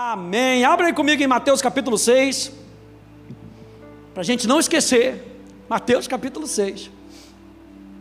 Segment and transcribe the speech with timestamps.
[0.00, 0.64] Amém.
[0.64, 2.52] Abra aí comigo em Mateus capítulo 6.
[4.14, 5.42] Para a gente não esquecer.
[5.68, 6.88] Mateus capítulo 6.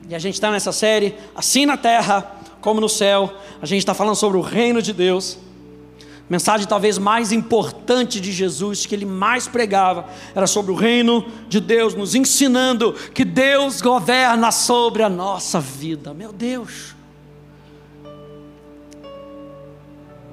[0.08, 3.34] E a gente está nessa série, assim na terra como no céu.
[3.60, 5.40] A gente está falando sobre o reino de Deus.
[6.30, 10.06] Mensagem talvez mais importante de Jesus, que ele mais pregava,
[10.36, 16.14] era sobre o reino de Deus, nos ensinando que Deus governa sobre a nossa vida.
[16.14, 16.97] Meu Deus.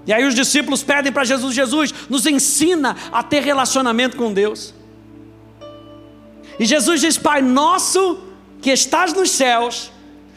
[0.06, 4.74] E aí os discípulos pedem para Jesus: Jesus, nos ensina a ter relacionamento com Deus.
[6.58, 8.18] E Jesus diz: Pai nosso
[8.60, 9.90] que estás nos céus,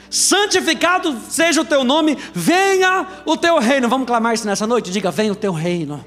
[0.10, 3.88] santificado seja o teu nome, venha o teu reino.
[3.90, 4.92] Vamos clamar isso nessa noite?
[4.92, 6.04] Diga: venha o teu reino.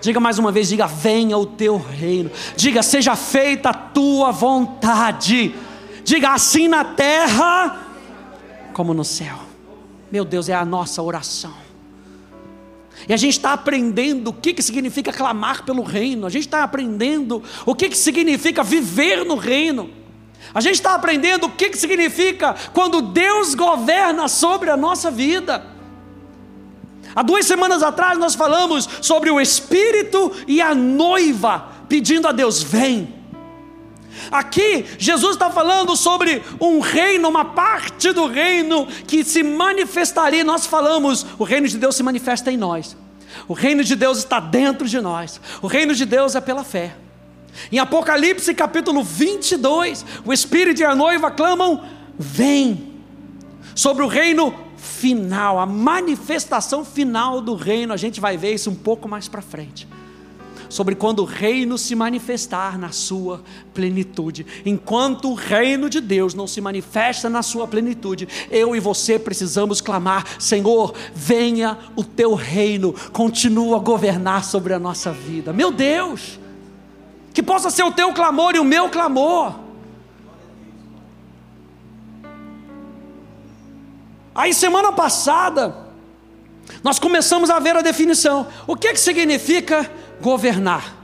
[0.00, 2.30] Diga mais uma vez: diga, venha o teu reino.
[2.56, 5.54] Diga, seja feita a tua vontade.
[6.04, 7.86] Diga, assim na terra
[8.72, 9.38] como no céu.
[10.10, 11.61] Meu Deus, é a nossa oração.
[13.08, 16.62] E a gente está aprendendo o que, que significa clamar pelo reino, a gente está
[16.62, 19.90] aprendendo o que, que significa viver no reino,
[20.54, 25.66] a gente está aprendendo o que, que significa quando Deus governa sobre a nossa vida.
[27.14, 32.62] Há duas semanas atrás nós falamos sobre o Espírito e a noiva pedindo a Deus:
[32.62, 33.21] vem.
[34.30, 40.44] Aqui, Jesus está falando sobre um reino, uma parte do reino que se manifestaria.
[40.44, 42.96] Nós falamos, o reino de Deus se manifesta em nós.
[43.48, 45.40] O reino de Deus está dentro de nós.
[45.60, 46.94] O reino de Deus é pela fé.
[47.70, 51.84] Em Apocalipse capítulo 22, o Espírito e a noiva clamam:
[52.18, 52.92] Vem!
[53.74, 58.74] Sobre o reino final, a manifestação final do reino, a gente vai ver isso um
[58.74, 59.86] pouco mais para frente
[60.72, 63.42] sobre quando o reino se manifestar na sua
[63.74, 64.46] plenitude.
[64.64, 69.82] Enquanto o reino de Deus não se manifesta na sua plenitude, eu e você precisamos
[69.82, 75.52] clamar: Senhor, venha o teu reino, continua a governar sobre a nossa vida.
[75.52, 76.40] Meu Deus,
[77.34, 79.60] que possa ser o teu clamor e o meu clamor.
[84.34, 85.76] Aí, semana passada,
[86.82, 88.46] nós começamos a ver a definição.
[88.66, 89.90] O que, que significa
[90.22, 90.96] governar.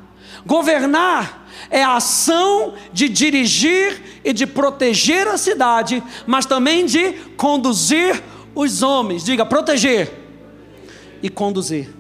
[0.47, 8.23] Governar é a ação de dirigir e de proteger a cidade, mas também de conduzir
[8.55, 9.25] os homens.
[9.25, 10.11] Diga, proteger
[11.23, 11.93] e conduzir.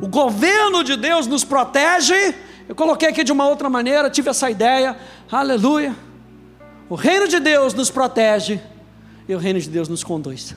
[0.00, 2.34] O governo de Deus nos protege.
[2.68, 4.96] Eu coloquei aqui de uma outra maneira, tive essa ideia.
[5.30, 5.94] Aleluia.
[6.88, 8.60] O reino de Deus nos protege
[9.28, 10.54] e o reino de Deus nos conduz.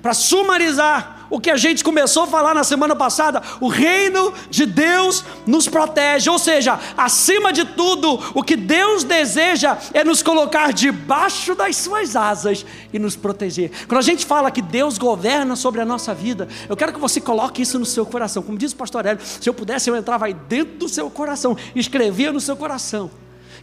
[0.00, 4.66] Para sumarizar o que a gente começou a falar na semana passada, o reino de
[4.66, 10.72] Deus nos protege, ou seja, acima de tudo, o que Deus deseja é nos colocar
[10.72, 13.70] debaixo das suas asas e nos proteger.
[13.86, 17.20] Quando a gente fala que Deus governa sobre a nossa vida, eu quero que você
[17.20, 18.42] coloque isso no seu coração.
[18.42, 21.56] Como diz o pastor Hélio, se eu pudesse, eu entrava aí dentro do seu coração,
[21.74, 23.10] escrevia no seu coração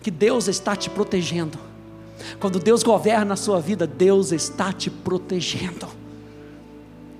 [0.02, 1.60] que Deus está te protegendo.
[2.40, 6.07] Quando Deus governa a sua vida, Deus está te protegendo.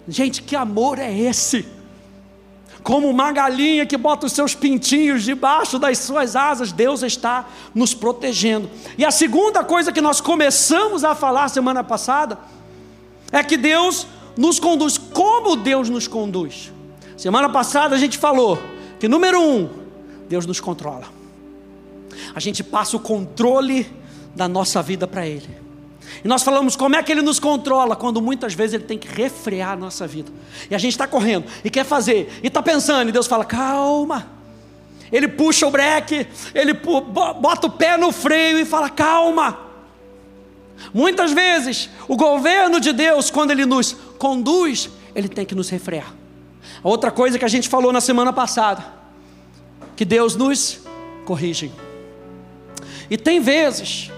[0.08, 1.66] Gente, que amor é esse?
[2.82, 7.46] Como uma galinha que bota os seus pintinhos debaixo das suas asas, Deus está
[7.76, 8.70] nos protegendo.
[8.98, 12.38] E a segunda coisa que nós começamos a falar semana passada
[13.32, 14.08] é que Deus
[14.38, 14.98] nos conduz.
[14.98, 16.72] Como Deus nos conduz?
[17.18, 18.58] Semana passada a gente falou
[19.00, 19.70] que, número um,
[20.30, 21.06] Deus nos controla.
[22.34, 23.92] A gente passa o controle
[24.34, 25.67] da nossa vida para Ele.
[26.24, 29.08] E nós falamos como é que ele nos controla, quando muitas vezes ele tem que
[29.08, 30.32] refrear a nossa vida.
[30.70, 34.38] E a gente está correndo e quer fazer, e está pensando, e Deus fala: calma.
[35.12, 39.60] Ele puxa o breque, ele bota o pé no freio e fala: calma.
[40.94, 46.14] Muitas vezes, o governo de Deus, quando ele nos conduz, ele tem que nos refrear.
[46.84, 48.86] Outra coisa que a gente falou na semana passada,
[49.96, 50.80] que Deus nos
[51.26, 51.72] corrige.
[53.10, 54.12] E tem vezes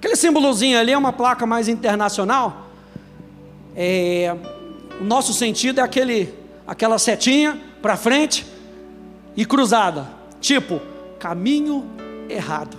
[0.00, 2.70] Aquele símbolozinho ali é uma placa mais internacional.
[3.76, 4.34] É,
[4.98, 6.32] o nosso sentido é aquele,
[6.66, 8.46] aquela setinha para frente
[9.36, 10.08] e cruzada,
[10.40, 10.80] tipo
[11.18, 11.84] caminho
[12.30, 12.78] errado.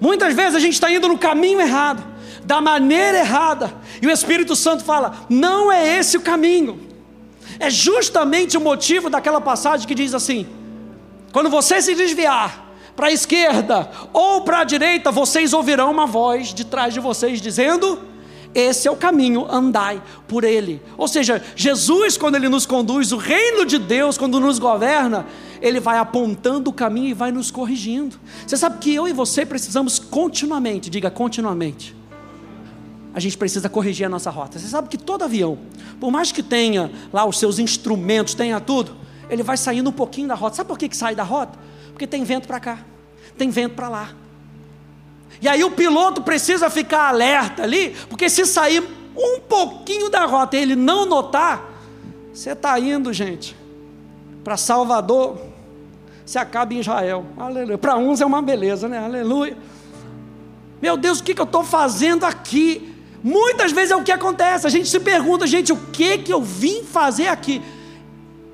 [0.00, 2.02] Muitas vezes a gente está indo no caminho errado,
[2.44, 6.80] da maneira errada, e o Espírito Santo fala: não é esse o caminho.
[7.60, 10.46] É justamente o motivo daquela passagem que diz assim:
[11.30, 12.63] quando você se desviar,
[12.96, 17.40] para a esquerda ou para a direita, vocês ouvirão uma voz de trás de vocês
[17.40, 18.00] dizendo:
[18.54, 20.80] Esse é o caminho, andai por ele.
[20.96, 25.26] Ou seja, Jesus, quando ele nos conduz, o reino de Deus, quando nos governa,
[25.60, 28.16] ele vai apontando o caminho e vai nos corrigindo.
[28.46, 31.96] Você sabe que eu e você precisamos continuamente, diga continuamente,
[33.14, 34.58] a gente precisa corrigir a nossa rota.
[34.58, 35.58] Você sabe que todo avião,
[36.00, 38.94] por mais que tenha lá os seus instrumentos, tenha tudo,
[39.30, 40.56] ele vai saindo um pouquinho da rota.
[40.56, 41.58] Sabe por que, que sai da rota?
[41.94, 42.78] Porque tem vento para cá,
[43.38, 44.10] tem vento para lá.
[45.40, 48.82] E aí o piloto precisa ficar alerta ali, porque se sair
[49.16, 51.72] um pouquinho da rota e ele não notar,
[52.32, 53.56] você está indo, gente,
[54.42, 55.38] para Salvador,
[56.26, 57.26] você acaba em Israel.
[57.36, 57.78] Aleluia.
[57.78, 58.98] Para uns é uma beleza, né?
[58.98, 59.56] Aleluia.
[60.82, 62.92] Meu Deus, o que, que eu estou fazendo aqui?
[63.22, 64.66] Muitas vezes é o que acontece.
[64.66, 67.62] A gente se pergunta, gente, o que que eu vim fazer aqui?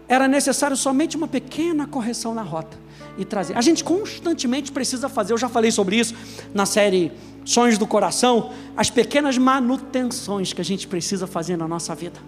[0.07, 3.57] Era necessário somente uma pequena correção na rota e trazer.
[3.57, 5.33] A gente constantemente precisa fazer.
[5.33, 6.15] Eu já falei sobre isso
[6.55, 7.13] na série
[7.45, 8.51] Sonhos do Coração.
[8.77, 12.21] As pequenas manutenções que a gente precisa fazer na nossa vida.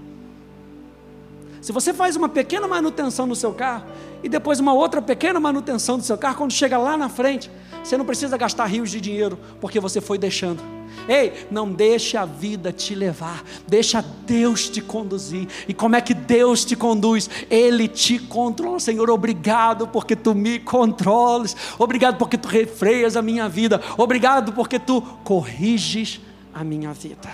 [1.62, 3.87] Se você faz uma pequena manutenção no seu carro
[4.20, 7.49] e depois uma outra pequena manutenção do seu carro, quando chega lá na frente,
[7.85, 10.61] você não precisa gastar rios de dinheiro, porque você foi deixando.
[11.09, 15.47] Ei, não deixe a vida te levar, deixa Deus te conduzir.
[15.69, 17.31] E como é que Deus te conduz?
[17.49, 18.81] Ele te controla.
[18.81, 21.56] Senhor, obrigado porque tu me controles.
[21.79, 23.81] Obrigado porque tu refreias a minha vida.
[23.97, 26.20] Obrigado porque tu corriges
[26.53, 27.31] a minha vida.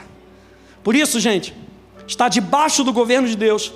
[0.84, 1.54] Por isso, gente,
[2.06, 3.72] está debaixo do governo de Deus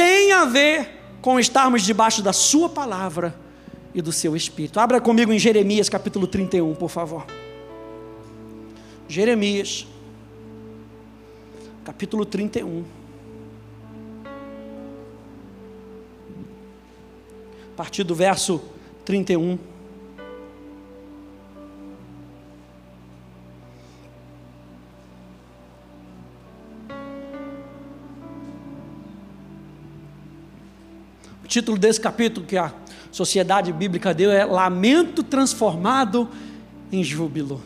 [0.00, 0.88] tem a ver
[1.20, 3.38] com estarmos debaixo da Sua palavra
[3.94, 4.80] e do seu Espírito.
[4.80, 7.26] Abra comigo em Jeremias capítulo 31, por favor.
[9.06, 9.86] Jeremias,
[11.84, 12.82] capítulo 31.
[17.74, 18.58] A partir do verso
[19.04, 19.58] 31.
[31.50, 32.72] Título desse capítulo que a
[33.10, 36.28] sociedade bíblica deu é Lamento transformado
[36.92, 37.60] em júbilo.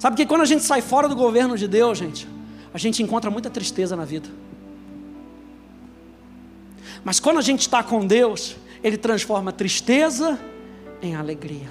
[0.00, 2.26] Sabe que quando a gente sai fora do governo de Deus, gente,
[2.74, 4.28] a gente encontra muita tristeza na vida.
[7.04, 10.36] Mas quando a gente está com Deus, Ele transforma tristeza
[11.00, 11.70] em alegria.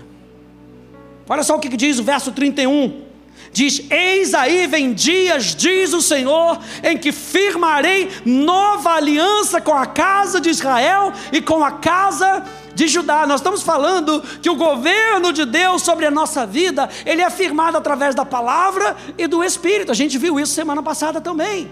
[1.27, 3.10] Olha só o que diz o verso 31.
[3.51, 9.85] Diz: Eis aí vem dias, diz o Senhor, em que firmarei nova aliança com a
[9.85, 13.27] casa de Israel e com a casa de Judá.
[13.27, 17.77] Nós estamos falando que o governo de Deus sobre a nossa vida, ele é firmado
[17.77, 19.91] através da palavra e do Espírito.
[19.91, 21.69] A gente viu isso semana passada também.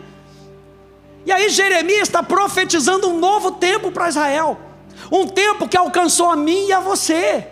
[1.25, 4.59] E aí Jeremias está profetizando um novo tempo para Israel.
[5.11, 7.47] Um tempo que alcançou a mim e a você.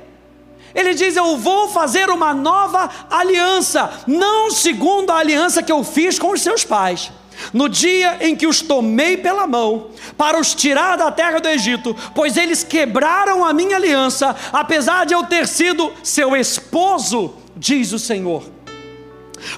[0.78, 6.20] Ele diz: Eu vou fazer uma nova aliança, não segundo a aliança que eu fiz
[6.20, 7.12] com os seus pais.
[7.52, 11.96] No dia em que os tomei pela mão para os tirar da terra do Egito,
[12.14, 18.00] pois eles quebraram a minha aliança, apesar de eu ter sido seu esposo, diz o
[18.00, 18.44] Senhor.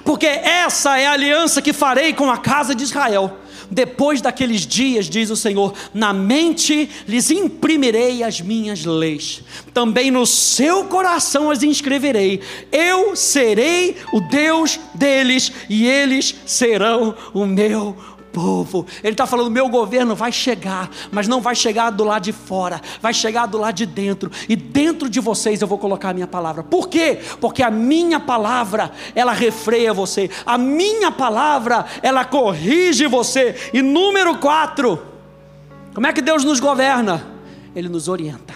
[0.04, 3.38] Porque essa é a aliança que farei com a casa de Israel
[3.70, 10.26] depois daqueles dias, diz o Senhor, na mente lhes imprimirei as minhas leis, também no
[10.26, 12.40] seu coração as inscreverei.
[12.72, 17.96] Eu serei o Deus deles e eles serão o meu
[18.32, 18.86] povo.
[19.02, 22.80] Ele está falando: meu governo vai chegar, mas não vai chegar do lado de fora,
[23.00, 24.30] vai chegar do lado de dentro.
[24.48, 26.62] E dentro de vocês eu vou colocar a minha palavra.
[26.62, 27.18] Por quê?
[27.40, 33.54] Porque a minha palavra ela refreia você, a minha palavra ela corrige você.
[33.72, 35.00] E número quatro,
[35.94, 37.26] como é que Deus nos governa?
[37.74, 38.54] Ele nos orienta.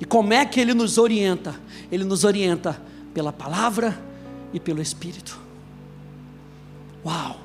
[0.00, 1.54] E como é que Ele nos orienta?
[1.90, 2.80] Ele nos orienta
[3.12, 3.98] pela palavra
[4.52, 5.38] e pelo Espírito.
[7.04, 7.43] Uau!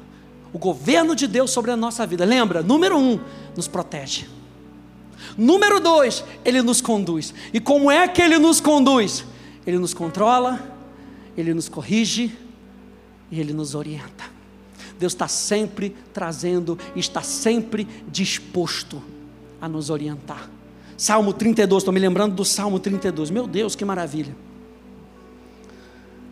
[0.51, 2.25] O governo de Deus sobre a nossa vida.
[2.25, 2.61] Lembra?
[2.61, 3.19] Número um,
[3.55, 4.27] nos protege.
[5.37, 7.33] Número dois, ele nos conduz.
[7.53, 9.25] E como é que ele nos conduz?
[9.65, 10.59] Ele nos controla,
[11.37, 12.35] ele nos corrige
[13.31, 14.25] e ele nos orienta.
[14.99, 19.01] Deus está sempre trazendo, está sempre disposto
[19.61, 20.49] a nos orientar.
[20.97, 23.29] Salmo 32, estou me lembrando do Salmo 32.
[23.29, 24.35] Meu Deus, que maravilha.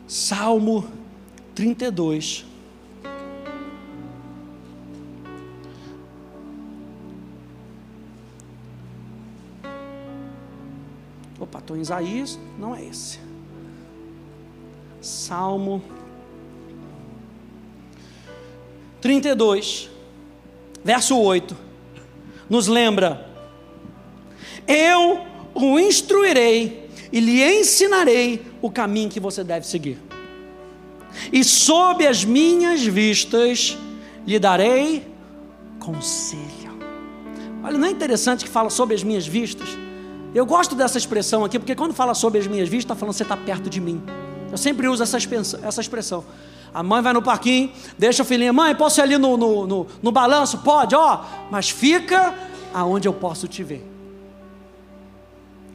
[0.05, 0.85] Salmo
[1.55, 2.45] 32.
[11.47, 13.19] Opa, estou em Isaías, não é esse.
[15.01, 15.81] Salmo
[18.99, 19.89] 32,
[20.83, 21.55] verso 8,
[22.49, 23.29] nos lembra:
[24.67, 25.21] Eu
[25.53, 29.97] o instruirei e lhe ensinarei o caminho que você deve seguir,
[31.31, 33.77] e sob as minhas vistas
[34.25, 35.07] lhe darei
[35.79, 36.77] conselho.
[37.63, 39.86] Olha, não é interessante que fala sobre as minhas vistas?
[40.37, 43.23] Eu gosto dessa expressão aqui, porque quando fala sobre as minhas vistas, está falando você
[43.23, 44.03] está perto de mim.
[44.51, 45.59] Eu sempre uso essa expressão.
[45.63, 46.23] Essa expressão.
[46.71, 49.87] A mãe vai no parquinho, deixa o filhinho, mãe, posso ir ali no, no, no,
[49.99, 50.59] no balanço?
[50.59, 52.35] Pode, ó, mas fica
[52.71, 53.83] aonde eu posso te ver.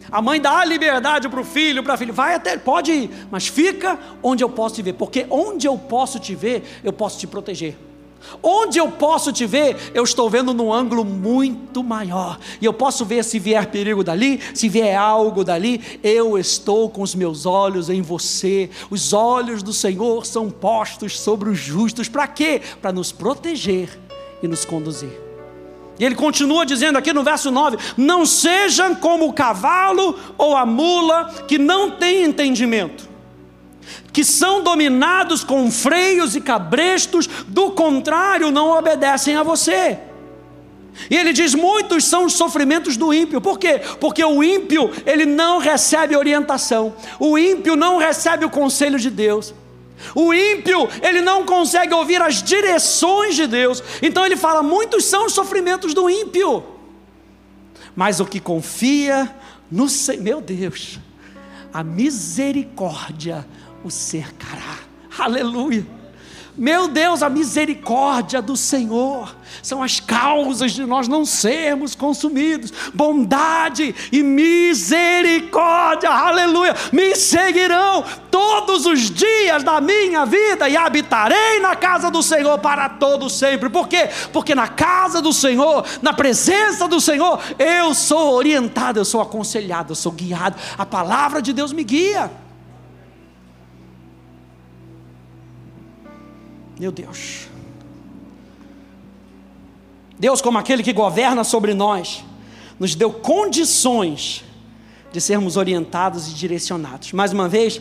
[0.08, 3.10] A mãe dá a liberdade para o filho, para a filha, vai até, pode ir,
[3.32, 7.18] mas fica onde eu posso te ver, porque onde eu posso te ver, eu posso
[7.18, 7.76] te proteger.
[8.42, 12.38] Onde eu posso te ver, eu estou vendo num ângulo muito maior.
[12.60, 16.00] E eu posso ver se vier perigo dali, se vier algo dali.
[16.02, 18.70] Eu estou com os meus olhos em você.
[18.90, 22.08] Os olhos do Senhor são postos sobre os justos.
[22.08, 22.60] Para quê?
[22.80, 23.98] Para nos proteger
[24.42, 25.12] e nos conduzir.
[25.98, 30.66] E ele continua dizendo aqui no verso 9: Não sejam como o cavalo ou a
[30.66, 33.11] mula que não tem entendimento
[34.12, 39.98] que são dominados com freios e cabrestos, do contrário, não obedecem a você.
[41.10, 43.40] E ele diz: muitos são os sofrimentos do ímpio.
[43.40, 43.80] Por quê?
[44.00, 46.94] Porque o ímpio, ele não recebe orientação.
[47.18, 49.54] O ímpio não recebe o conselho de Deus.
[50.14, 53.82] O ímpio, ele não consegue ouvir as direções de Deus.
[54.02, 56.64] Então ele fala: muitos são os sofrimentos do ímpio.
[57.94, 59.34] Mas o que confia
[59.70, 60.98] no Senhor, meu Deus,
[61.72, 63.46] a misericórdia
[63.84, 64.78] o cercará.
[65.18, 65.86] Aleluia.
[66.56, 72.70] Meu Deus, a misericórdia do Senhor são as causas de nós não sermos consumidos.
[72.92, 81.74] Bondade e misericórdia, aleluia, me seguirão todos os dias da minha vida e habitarei na
[81.74, 83.70] casa do Senhor para todo sempre.
[83.70, 84.10] Por quê?
[84.30, 89.92] Porque na casa do Senhor, na presença do Senhor, eu sou orientado, eu sou aconselhado,
[89.92, 90.56] eu sou guiado.
[90.76, 92.41] A palavra de Deus me guia.
[96.82, 97.46] Meu Deus.
[100.18, 102.24] Deus, como aquele que governa sobre nós,
[102.76, 104.42] nos deu condições
[105.12, 107.12] de sermos orientados e direcionados.
[107.12, 107.80] Mais uma vez,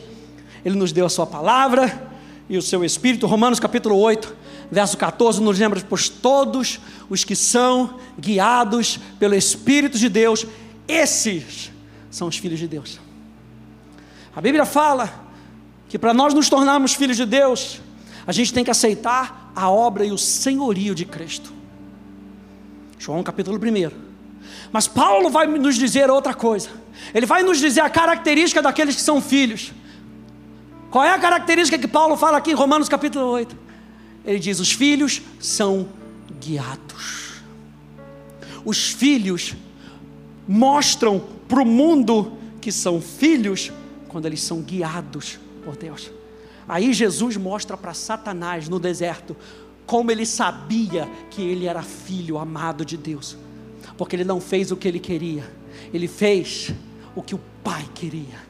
[0.63, 2.11] Ele nos deu a Sua palavra
[2.47, 3.25] e o Seu Espírito.
[3.25, 4.35] Romanos capítulo 8,
[4.69, 6.79] verso 14, nos lembra: Pois todos
[7.09, 10.45] os que são guiados pelo Espírito de Deus,
[10.87, 11.71] esses
[12.11, 12.99] são os filhos de Deus.
[14.35, 15.25] A Bíblia fala
[15.89, 17.81] que para nós nos tornarmos filhos de Deus,
[18.25, 21.51] a gente tem que aceitar a obra e o senhorio de Cristo.
[22.97, 23.91] João capítulo 1.
[24.71, 26.69] Mas Paulo vai nos dizer outra coisa.
[27.13, 29.73] Ele vai nos dizer a característica daqueles que são filhos.
[30.89, 33.57] Qual é a característica que Paulo fala aqui em Romanos capítulo 8?
[34.25, 35.87] Ele diz: os filhos são
[36.39, 37.41] guiados.
[38.63, 39.55] Os filhos
[40.47, 43.71] mostram para o mundo que são filhos
[44.07, 46.11] quando eles são guiados por Deus.
[46.71, 49.35] Aí Jesus mostra para Satanás no deserto
[49.85, 53.35] como ele sabia que ele era filho amado de Deus,
[53.97, 55.43] porque ele não fez o que ele queria,
[55.93, 56.73] ele fez
[57.13, 58.49] o que o Pai queria.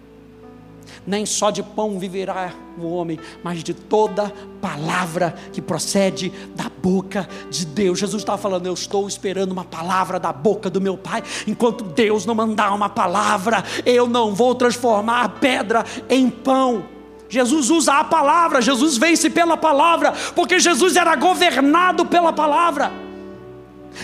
[1.06, 7.28] Nem só de pão viverá o homem, mas de toda palavra que procede da boca
[7.50, 7.98] de Deus.
[7.98, 11.24] Jesus estava falando: Eu estou esperando uma palavra da boca do meu Pai.
[11.48, 16.91] Enquanto Deus não mandar uma palavra, eu não vou transformar a pedra em pão.
[17.32, 22.92] Jesus usa a palavra, Jesus vence pela palavra, porque Jesus era governado pela palavra.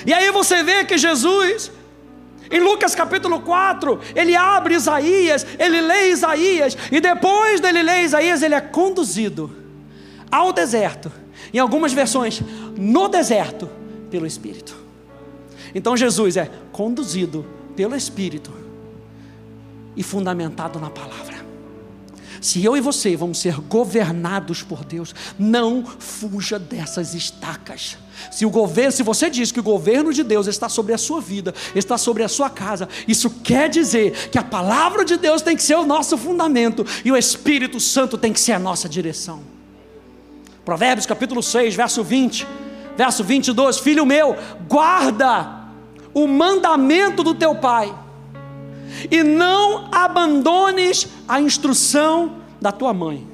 [0.06, 1.70] E aí você vê que Jesus,
[2.50, 8.42] em Lucas capítulo 4, ele abre Isaías, ele lê Isaías, e depois dele ler Isaías,
[8.42, 9.54] ele é conduzido
[10.32, 11.12] ao deserto,
[11.54, 12.42] em algumas versões,
[12.78, 13.70] no deserto,
[14.10, 14.74] pelo Espírito.
[15.76, 18.54] Então Jesus é conduzido pelo Espírito
[19.98, 21.37] e fundamentado na palavra.
[22.42, 27.98] Se eu e você vamos ser governados por Deus, não fuja dessas estacas.
[28.32, 31.22] Se o governo, se você diz que o governo de Deus está sobre a sua
[31.22, 35.56] vida, está sobre a sua casa, isso quer dizer que a palavra de Deus tem
[35.56, 39.42] que ser o nosso fundamento e o Espírito Santo tem que ser a nossa direção.
[40.66, 42.48] Provérbios capítulo 6, verso 20,
[42.98, 44.36] verso 22, filho meu,
[44.68, 45.68] guarda
[46.14, 47.94] o mandamento do teu pai
[49.12, 53.28] e não abandones a instrução da tua mãe.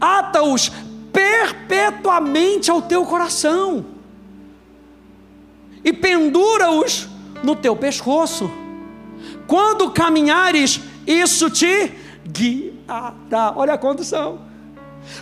[0.00, 0.70] Ata-os
[1.12, 3.86] perpetuamente ao teu coração
[5.82, 7.08] e pendura-os
[7.42, 8.50] no teu pescoço.
[9.46, 11.92] Quando caminhares, isso te
[12.26, 13.52] guiará.
[13.54, 14.40] Olha a condição.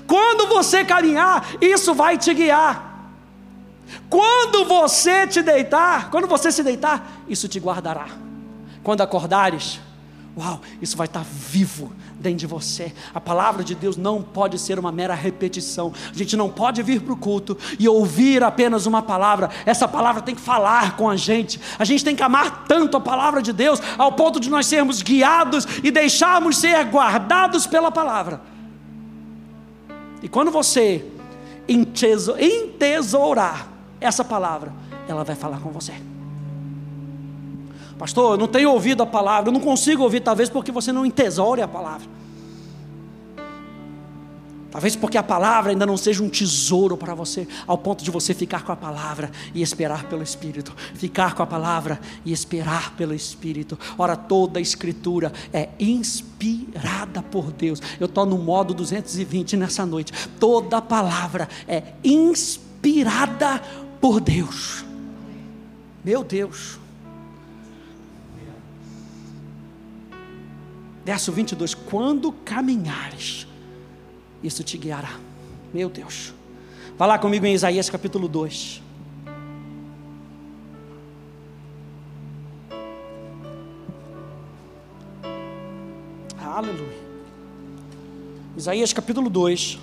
[0.07, 2.95] Quando você caminhar, isso vai te guiar.
[4.09, 8.07] Quando você te deitar, quando você se deitar, isso te guardará.
[8.85, 9.81] Quando acordares,
[10.37, 12.93] uau, isso vai estar vivo dentro de você.
[13.15, 15.91] A palavra de Deus não pode ser uma mera repetição.
[16.13, 19.49] A gente não pode vir para o culto e ouvir apenas uma palavra.
[19.65, 21.59] Essa palavra tem que falar com a gente.
[21.79, 25.01] A gente tem que amar tanto a palavra de Deus ao ponto de nós sermos
[25.01, 28.43] guiados e deixarmos ser guardados pela palavra.
[30.23, 31.07] E quando você
[31.67, 33.67] entesourar
[33.99, 34.71] essa palavra,
[35.09, 35.95] ela vai falar com você.
[37.99, 41.07] Pastor, eu não tenho ouvido a palavra, eu não consigo ouvir, talvez porque você não
[41.07, 42.09] entesoure a palavra.
[44.75, 48.35] Talvez porque a palavra ainda não seja um tesouro para você, ao ponto de você
[48.35, 50.75] ficar com a palavra e esperar pelo Espírito.
[50.97, 53.79] Ficar com a palavra e esperar pelo Espírito.
[53.97, 57.81] Ora, toda a Escritura é inspirada por Deus.
[58.01, 60.13] Eu estou no modo 220 nessa noite.
[60.41, 63.63] Toda a palavra é inspirada
[64.01, 64.85] por Deus.
[66.05, 66.81] Meu Deus.
[71.05, 73.47] Verso 22: Quando caminhares
[74.45, 75.19] isso te guiará.
[75.73, 76.35] Meu Deus.
[76.99, 78.83] Vá lá comigo em Isaías capítulo 2.
[86.39, 87.05] Aleluia.
[88.57, 89.79] Isaías capítulo 2.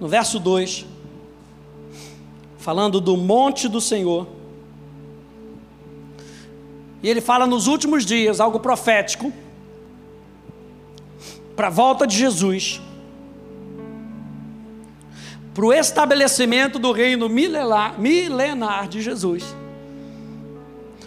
[0.00, 0.86] No verso 2
[2.60, 4.28] falando do monte do Senhor.
[7.02, 9.32] E ele fala nos últimos dias algo profético
[11.56, 12.80] para a volta de Jesus,
[15.54, 19.44] para o estabelecimento do reino milenar, milenar de Jesus,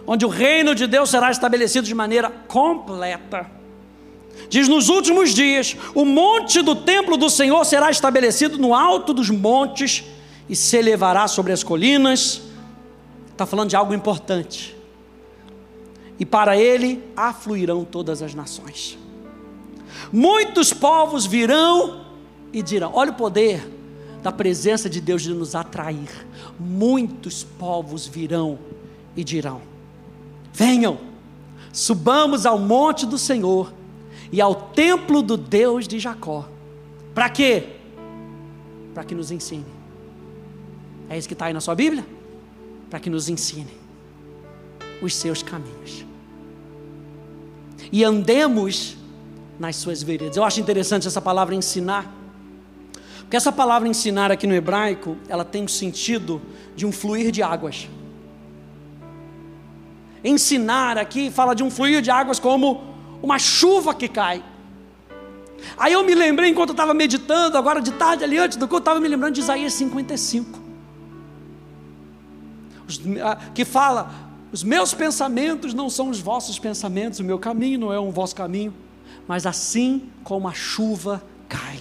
[0.06, 3.50] onde o reino de Deus será estabelecido de maneira completa.
[4.50, 9.30] Diz: nos últimos dias, o monte do templo do Senhor será estabelecido no alto dos
[9.30, 10.04] montes
[10.50, 12.42] e se elevará sobre as colinas.
[13.32, 14.76] Está falando de algo importante.
[16.20, 18.98] E para ele afluirão todas as nações.
[20.12, 22.06] Muitos povos virão
[22.52, 23.68] e dirão: olha o poder
[24.22, 26.10] da presença de Deus de nos atrair.
[26.60, 28.60] Muitos povos virão
[29.16, 29.62] e dirão:
[30.54, 31.00] venham,
[31.72, 33.74] subamos ao monte do Senhor
[34.34, 36.50] e ao templo do Deus de Jacó.
[37.16, 37.78] Para quê?
[38.94, 39.84] Para que nos ensine
[41.10, 42.04] é isso que está aí na sua Bíblia?
[42.90, 43.70] Para que nos ensine
[45.00, 46.06] os seus caminhos.
[47.92, 48.98] E andemos
[49.60, 50.38] nas suas veredas.
[50.38, 52.12] Eu acho interessante essa palavra ensinar.
[53.20, 56.42] Porque essa palavra ensinar aqui no hebraico, ela tem o sentido
[56.76, 57.88] de um fluir de águas.
[60.24, 62.93] Ensinar aqui fala de um fluir de águas como
[63.24, 64.44] uma chuva que cai.
[65.78, 68.82] Aí eu me lembrei, enquanto eu estava meditando, agora de tarde ali antes do culto,
[68.82, 70.62] estava me lembrando de Isaías 55
[73.54, 74.14] que fala:
[74.52, 78.36] os meus pensamentos não são os vossos pensamentos, o meu caminho não é um vosso
[78.36, 78.74] caminho,
[79.26, 81.80] mas assim como a chuva cai,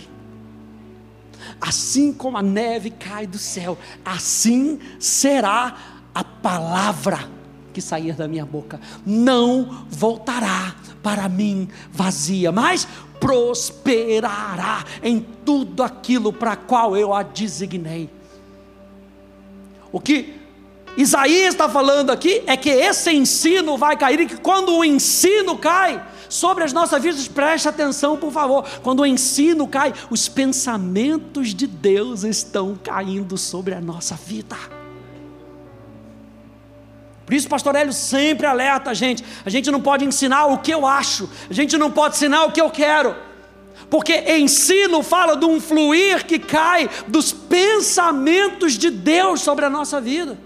[1.60, 5.76] assim como a neve cai do céu, assim será
[6.14, 7.28] a palavra
[7.72, 12.86] que sair da minha boca, não voltará para mim vazia, mas
[13.18, 18.10] prosperará em tudo aquilo para qual eu a designei.
[19.90, 20.40] O que
[20.96, 25.56] Isaías está falando aqui é que esse ensino vai cair e que quando o ensino
[25.56, 28.66] cai sobre as nossas vidas, preste atenção, por favor.
[28.82, 34.56] Quando o ensino cai, os pensamentos de Deus estão caindo sobre a nossa vida.
[37.32, 40.70] Por isso, pastor Hélio sempre alerta a gente: a gente não pode ensinar o que
[40.70, 43.16] eu acho, a gente não pode ensinar o que eu quero,
[43.88, 49.98] porque ensino fala de um fluir que cai dos pensamentos de Deus sobre a nossa
[49.98, 50.38] vida.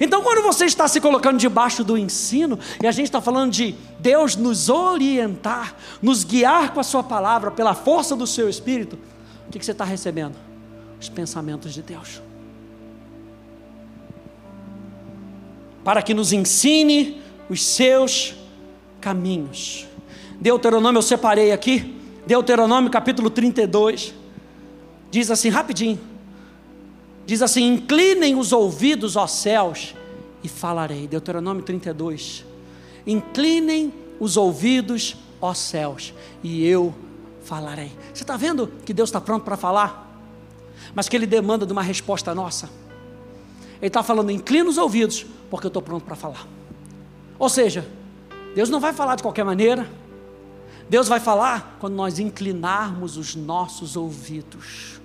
[0.00, 3.74] Então, quando você está se colocando debaixo do ensino, e a gente está falando de
[3.98, 8.96] Deus nos orientar, nos guiar com a Sua palavra, pela força do Seu Espírito,
[9.48, 10.36] o que, que você está recebendo?
[11.00, 12.27] Os pensamentos de Deus.
[15.88, 18.34] Para que nos ensine os seus
[19.00, 19.86] caminhos.
[20.38, 21.96] Deuteronômio eu separei aqui,
[22.26, 24.12] Deuteronômio capítulo 32,
[25.10, 25.98] diz assim rapidinho:
[27.24, 29.94] diz assim: Inclinem os ouvidos, ó céus,
[30.44, 31.06] e falarei.
[31.06, 32.44] Deuteronômio 32.
[33.06, 36.12] Inclinem os ouvidos, ó céus,
[36.44, 36.94] e eu
[37.44, 37.92] falarei.
[38.12, 40.22] Você está vendo que Deus está pronto para falar?
[40.94, 42.68] Mas que Ele demanda de uma resposta nossa.
[43.80, 46.46] Ele está falando, inclina os ouvidos, porque eu estou pronto para falar.
[47.38, 47.86] Ou seja,
[48.54, 49.88] Deus não vai falar de qualquer maneira.
[50.88, 55.00] Deus vai falar quando nós inclinarmos os nossos ouvidos.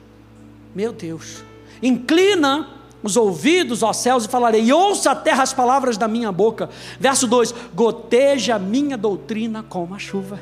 [0.73, 1.43] Meu Deus.
[1.81, 2.69] Inclina
[3.03, 6.69] os ouvidos, aos céus, e falarei, e ouça a terra as palavras da minha boca.
[6.99, 10.39] Verso 2: Goteja a minha doutrina como a chuva.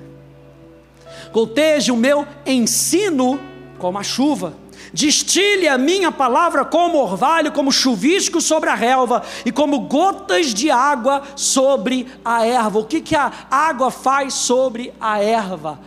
[1.33, 3.39] Goteje o meu ensino
[3.79, 4.53] como a chuva.
[4.93, 10.69] Destile a minha palavra como orvalho, como chuvisco sobre a relva e como gotas de
[10.69, 12.79] água sobre a erva.
[12.79, 15.79] O que, que a água faz sobre a erva?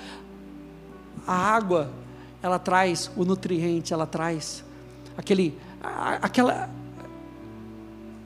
[1.26, 1.90] A água,
[2.42, 4.64] ela traz o nutriente, ela traz
[5.18, 5.58] aquele,
[6.22, 6.70] aquela,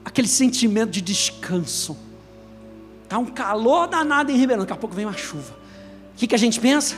[0.05, 1.97] aquele sentimento de descanso.
[3.03, 5.53] Está um calor danado em Ribeirão, daqui a pouco vem uma chuva.
[6.13, 6.95] O que, que a gente pensa?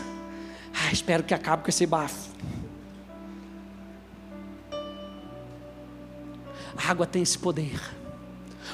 [0.74, 2.31] Ah, espero que acabe com esse bafo.
[6.82, 7.80] A água tem esse poder.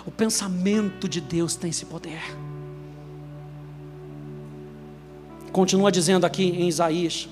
[0.06, 2.22] O pensamento de Deus tem esse poder.
[5.52, 7.28] Continua dizendo aqui em Isaías: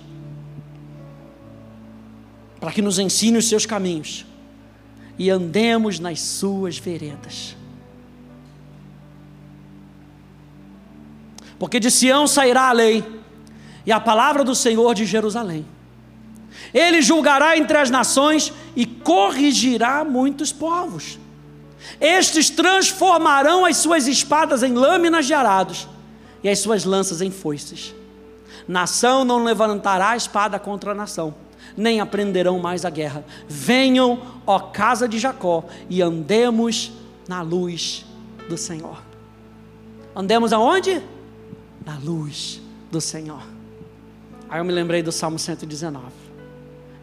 [2.60, 4.26] para que nos ensine os seus caminhos
[5.18, 7.56] e andemos nas suas veredas.
[11.58, 13.04] Porque de Sião sairá a lei
[13.86, 15.66] e a palavra do Senhor de Jerusalém.
[16.76, 21.18] Ele julgará entre as nações e corrigirá muitos povos.
[22.02, 25.88] Estes transformarão as suas espadas em lâminas de arados
[26.44, 27.96] e as suas lanças em foices.
[28.68, 31.34] Nação não levantará espada contra a nação,
[31.78, 33.24] nem aprenderão mais a guerra.
[33.48, 36.92] Venham, ó casa de Jacó, e andemos
[37.26, 38.06] na luz
[38.50, 39.02] do Senhor.
[40.14, 41.02] Andemos aonde?
[41.86, 42.60] Na luz
[42.92, 43.44] do Senhor.
[44.50, 46.25] Aí eu me lembrei do Salmo 119,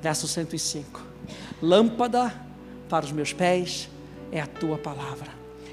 [0.02, 1.00] verso 105.
[1.62, 2.34] Lâmpada
[2.88, 3.88] para os meus pés
[4.32, 5.30] é a tua palavra,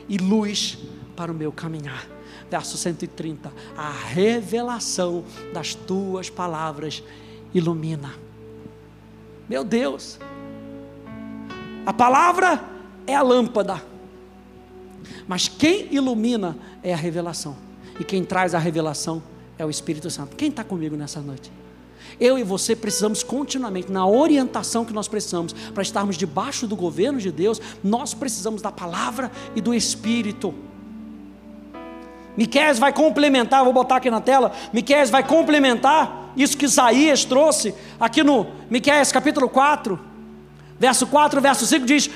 [0.08, 0.78] e luz
[1.16, 2.08] para o meu caminhar.
[2.50, 3.52] Verso 130.
[3.76, 7.04] A revelação das tuas palavras
[7.54, 8.14] ilumina.
[9.48, 10.20] Meu Deus,
[11.86, 12.64] a palavra
[13.08, 13.84] é a lâmpada,
[15.28, 17.56] mas quem ilumina é a revelação,
[18.00, 19.24] e quem traz a revelação
[19.58, 20.36] é o Espírito Santo.
[20.36, 21.52] Quem está comigo nessa noite?
[22.20, 27.20] Eu e você precisamos continuamente, na orientação que nós precisamos, para estarmos debaixo do governo
[27.20, 30.54] de Deus, nós precisamos da palavra e do Espírito.
[32.36, 37.74] Miqués vai complementar, vou botar aqui na tela, Miqués vai complementar isso que Isaías trouxe,
[38.00, 40.00] aqui no Miqués capítulo 4,
[40.78, 42.10] verso 4, verso 5 diz: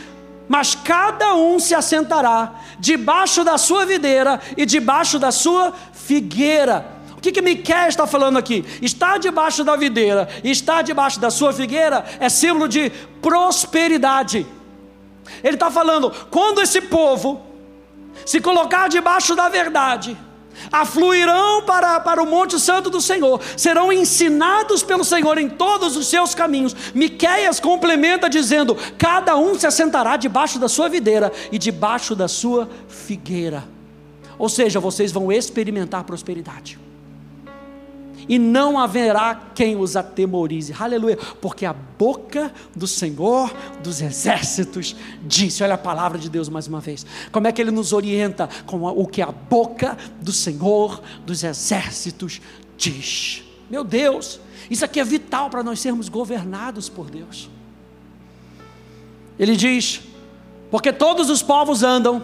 [0.48, 6.93] Mas cada um se assentará debaixo da sua videira e debaixo da sua figueira
[7.24, 8.66] que, que Miquel está falando aqui?
[8.82, 14.46] Estar debaixo da videira estar debaixo da sua figueira é símbolo de prosperidade.
[15.42, 17.42] Ele está falando, quando esse povo
[18.26, 20.18] se colocar debaixo da verdade,
[20.70, 26.08] afluirão para, para o Monte Santo do Senhor, serão ensinados pelo Senhor em todos os
[26.08, 26.76] seus caminhos.
[26.94, 32.70] Miqueias complementa dizendo: cada um se assentará debaixo da sua videira e debaixo da sua
[32.90, 33.64] figueira.
[34.38, 36.83] Ou seja, vocês vão experimentar prosperidade
[38.28, 40.74] e não haverá quem os atemorize.
[40.78, 45.64] Aleluia, porque a boca do Senhor dos exércitos disse.
[45.64, 47.06] Olha a palavra de Deus mais uma vez.
[47.32, 52.42] Como é que ele nos orienta com o que a boca do Senhor dos exércitos
[52.78, 53.44] diz?
[53.70, 57.50] Meu Deus, isso aqui é vital para nós sermos governados por Deus.
[59.38, 60.02] Ele diz:
[60.70, 62.24] porque todos os povos andam,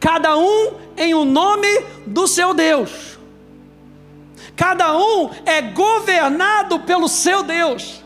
[0.00, 1.68] cada um em o um nome
[2.06, 3.17] do seu Deus
[4.56, 8.02] Cada um é governado pelo seu Deus.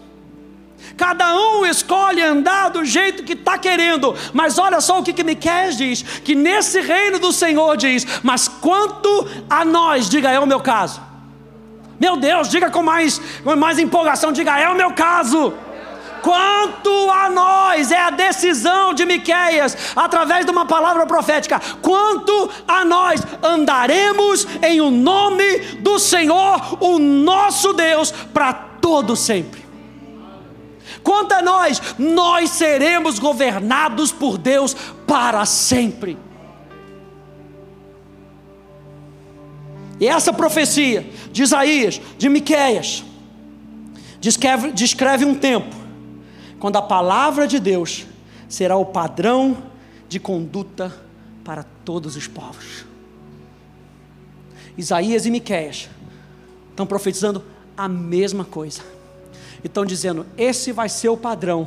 [0.96, 5.24] Cada um escolhe andar do jeito que está querendo, mas olha só o que, que
[5.24, 10.46] Miquel diz: que nesse reino do Senhor diz, mas quanto a nós, diga é o
[10.46, 11.00] meu caso.
[11.98, 15.54] Meu Deus, diga com mais, com mais empolgação, diga é o meu caso.
[16.22, 21.60] Quanto a nós, é a decisão de Miqueias, através de uma palavra profética.
[21.82, 29.62] Quanto a nós, andaremos em o nome do Senhor, o nosso Deus, para todo sempre.
[31.02, 34.74] Quanto a nós, nós seremos governados por Deus
[35.06, 36.16] para sempre.
[39.98, 43.04] E essa profecia de Isaías, de Miqueias,
[44.20, 45.81] descreve, descreve um tempo
[46.62, 48.06] quando a palavra de Deus
[48.48, 49.64] será o padrão
[50.08, 50.94] de conduta
[51.42, 52.86] para todos os povos.
[54.78, 55.90] Isaías e Miqueias
[56.70, 57.44] estão profetizando
[57.76, 58.80] a mesma coisa.
[59.64, 61.66] Estão dizendo: esse vai ser o padrão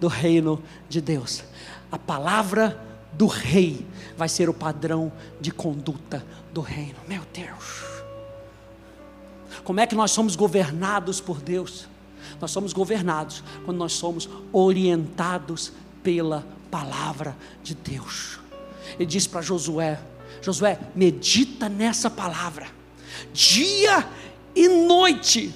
[0.00, 1.44] do reino de Deus.
[1.92, 2.76] A palavra
[3.12, 6.96] do rei vai ser o padrão de conduta do reino.
[7.06, 7.84] Meu Deus.
[9.62, 11.86] Como é que nós somos governados por Deus?
[12.44, 18.38] Nós somos governados quando nós somos orientados pela palavra de Deus.
[18.98, 19.98] Ele diz para Josué:
[20.42, 22.66] Josué, medita nessa palavra,
[23.32, 24.06] dia
[24.54, 25.54] e noite,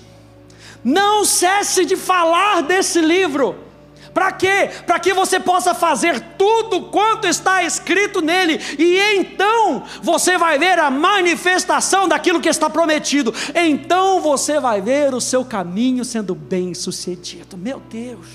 [0.82, 3.67] Não cesse de falar desse livro.
[4.12, 4.70] Para quê?
[4.86, 10.78] Para que você possa fazer tudo quanto está escrito nele, e então você vai ver
[10.78, 13.34] a manifestação daquilo que está prometido.
[13.54, 17.56] Então você vai ver o seu caminho sendo bem sucedido.
[17.56, 18.26] Meu Deus.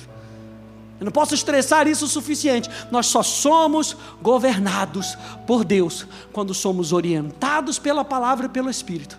[1.00, 2.70] Eu não posso estressar isso o suficiente.
[2.90, 9.18] Nós só somos governados por Deus quando somos orientados pela palavra e pelo Espírito.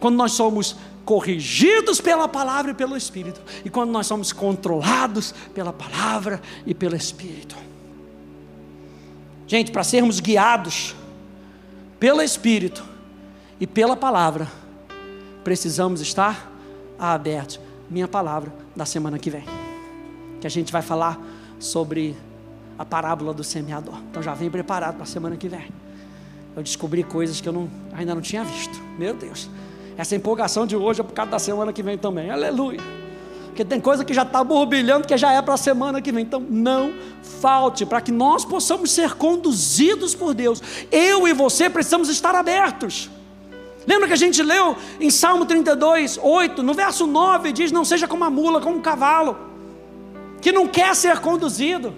[0.00, 5.72] Quando nós somos corrigidos pela palavra e pelo Espírito, e quando nós somos controlados pela
[5.72, 7.56] palavra e pelo Espírito.
[9.46, 10.94] Gente, para sermos guiados
[11.98, 12.84] pelo Espírito
[13.60, 14.48] e pela palavra,
[15.44, 16.50] precisamos estar
[16.98, 17.60] abertos.
[17.90, 19.44] Minha palavra da semana que vem,
[20.40, 21.20] que a gente vai falar
[21.58, 22.16] sobre
[22.78, 23.98] a parábola do semeador.
[24.10, 25.68] Então já vem preparado para a semana que vem.
[26.56, 28.80] Eu descobri coisas que eu não, ainda não tinha visto.
[28.98, 29.48] Meu Deus.
[29.96, 32.30] Essa empolgação de hoje é por causa da semana que vem também.
[32.30, 32.80] Aleluia.
[33.46, 36.22] Porque tem coisa que já está borbulhando, que já é para a semana que vem.
[36.24, 40.62] Então, não falte, para que nós possamos ser conduzidos por Deus.
[40.90, 43.10] Eu e você precisamos estar abertos.
[43.86, 48.08] Lembra que a gente leu em Salmo 32, 8, no verso 9, diz: Não seja
[48.08, 49.36] como a mula, como um cavalo,
[50.40, 51.92] que não quer ser conduzido.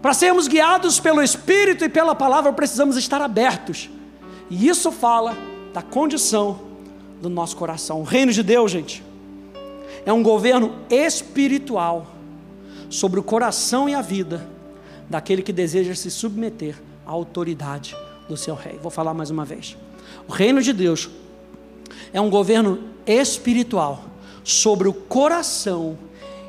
[0.00, 3.90] Para sermos guiados pelo Espírito e pela palavra, precisamos estar abertos.
[4.48, 5.36] E isso fala
[5.76, 6.58] da condição
[7.20, 8.00] do nosso coração.
[8.00, 9.04] O reino de Deus, gente,
[10.06, 12.06] é um governo espiritual
[12.88, 14.48] sobre o coração e a vida
[15.06, 17.94] daquele que deseja se submeter à autoridade
[18.26, 18.78] do seu rei.
[18.82, 19.76] Vou falar mais uma vez.
[20.26, 21.10] O reino de Deus
[22.10, 24.02] é um governo espiritual
[24.42, 25.98] sobre o coração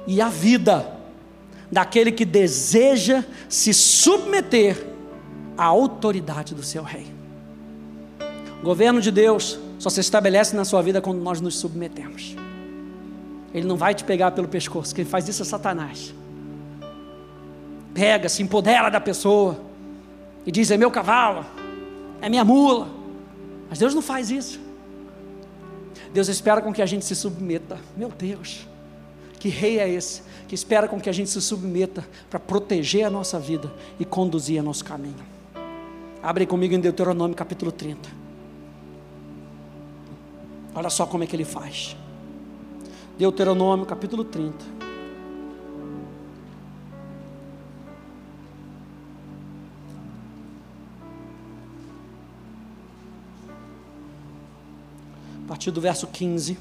[0.08, 0.90] e a vida
[1.70, 4.88] daquele que deseja se submeter
[5.58, 7.17] à autoridade do seu rei.
[8.62, 12.36] O governo de Deus só se estabelece na sua vida quando nós nos submetemos.
[13.54, 16.14] Ele não vai te pegar pelo pescoço, quem faz isso é Satanás.
[17.94, 19.60] Pega, se empodera da pessoa
[20.46, 21.46] e diz: é meu cavalo,
[22.22, 22.88] é minha mula.
[23.70, 24.60] Mas Deus não faz isso.
[26.14, 27.80] Deus espera com que a gente se submeta.
[27.96, 28.68] Meu Deus,
[29.40, 33.10] que rei é esse que espera com que a gente se submeta para proteger a
[33.10, 35.26] nossa vida e conduzir a nosso caminho?
[36.24, 38.27] Abre comigo em Deuteronômio capítulo 30.
[40.78, 41.98] Olha só como é que ele faz.
[43.18, 44.64] Deuteronômio capítulo 30.
[55.44, 56.56] A partir do verso 15.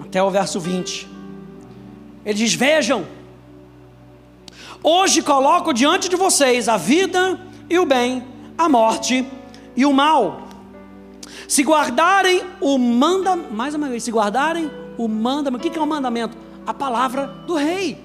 [0.00, 1.17] Até o verso 20.
[2.28, 3.06] Ele diz: Vejam,
[4.82, 8.22] hoje coloco diante de vocês a vida e o bem,
[8.58, 9.26] a morte
[9.74, 10.46] e o mal.
[11.48, 15.86] Se guardarem o mandamento, mais uma vez, se guardarem o mandamento, o que é o
[15.86, 16.36] mandamento?
[16.66, 17.98] A palavra do rei.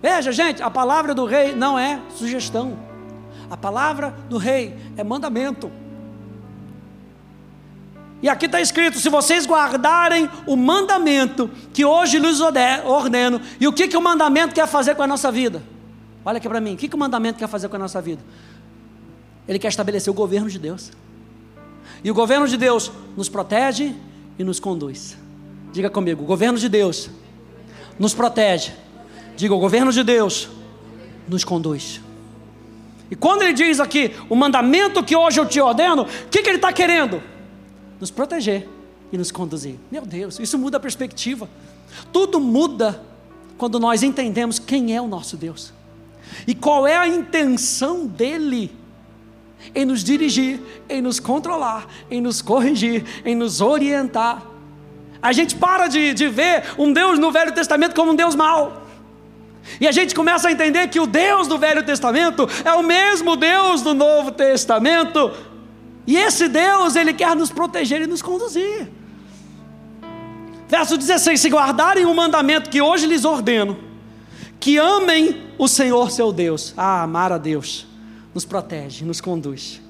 [0.00, 2.78] Veja, gente, a palavra do rei não é sugestão.
[3.50, 5.70] A palavra do rei é mandamento.
[8.22, 13.72] E aqui está escrito: se vocês guardarem o mandamento que hoje lhes ordeno, e o
[13.72, 15.62] que, que o mandamento quer fazer com a nossa vida?
[16.24, 18.22] Olha aqui para mim, o que, que o mandamento quer fazer com a nossa vida?
[19.46, 20.90] Ele quer estabelecer o governo de Deus.
[22.02, 23.94] E o governo de Deus nos protege
[24.38, 25.16] e nos conduz.
[25.72, 27.10] Diga comigo: o governo de Deus
[27.98, 28.72] nos protege.
[29.36, 30.48] Diga: o governo de Deus
[31.28, 32.00] nos conduz.
[33.10, 36.48] E quando ele diz aqui, o mandamento que hoje eu te ordeno, o que, que
[36.48, 37.22] ele está querendo?
[38.00, 38.68] Nos proteger
[39.12, 39.76] e nos conduzir.
[39.90, 41.48] Meu Deus, isso muda a perspectiva.
[42.12, 43.02] Tudo muda
[43.56, 45.72] quando nós entendemos quem é o nosso Deus
[46.46, 48.74] e qual é a intenção dele
[49.74, 54.42] em nos dirigir, em nos controlar, em nos corrigir, em nos orientar.
[55.20, 58.86] A gente para de, de ver um Deus no Velho Testamento como um Deus mau.
[59.80, 63.34] E a gente começa a entender que o Deus do Velho Testamento é o mesmo
[63.34, 65.32] Deus do Novo Testamento,
[66.06, 68.88] e esse Deus, Ele quer nos proteger e nos conduzir.
[70.68, 73.78] Verso 16: Se guardarem o mandamento que hoje lhes ordeno,
[74.60, 76.74] que amem o Senhor seu Deus.
[76.76, 77.86] Ah, amar a Deus
[78.34, 79.80] nos protege, nos conduz.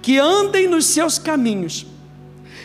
[0.00, 1.86] Que andem nos seus caminhos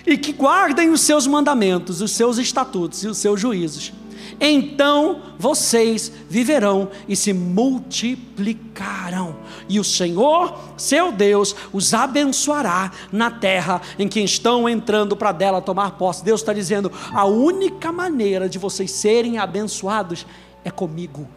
[0.05, 3.91] e que guardem os seus mandamentos, os seus estatutos e os seus juízos
[4.39, 9.35] então vocês viverão e se multiplicarão,
[9.69, 15.61] e o Senhor, seu Deus, os abençoará na terra em que estão entrando para dela
[15.61, 16.23] tomar posse.
[16.23, 20.25] Deus está dizendo: a única maneira de vocês serem abençoados
[20.63, 21.27] é comigo.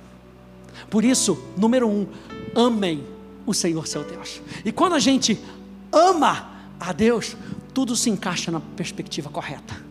[0.88, 2.06] Por isso, número um,
[2.54, 3.04] amem
[3.46, 4.40] o Senhor seu Deus.
[4.64, 5.40] E quando a gente
[5.92, 7.36] ama a Deus,
[7.74, 9.89] tudo se encaixa na perspectiva correta.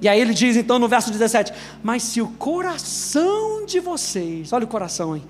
[0.00, 4.64] E aí ele diz então no verso 17: Mas se o coração de vocês, olha
[4.64, 5.22] o coração, hein?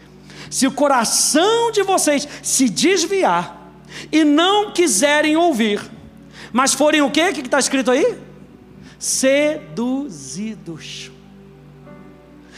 [0.51, 3.73] Se o coração de vocês se desviar
[4.11, 5.81] e não quiserem ouvir,
[6.53, 7.29] mas forem o quê?
[7.31, 8.19] O que está escrito aí?
[8.99, 11.11] Seduzidos.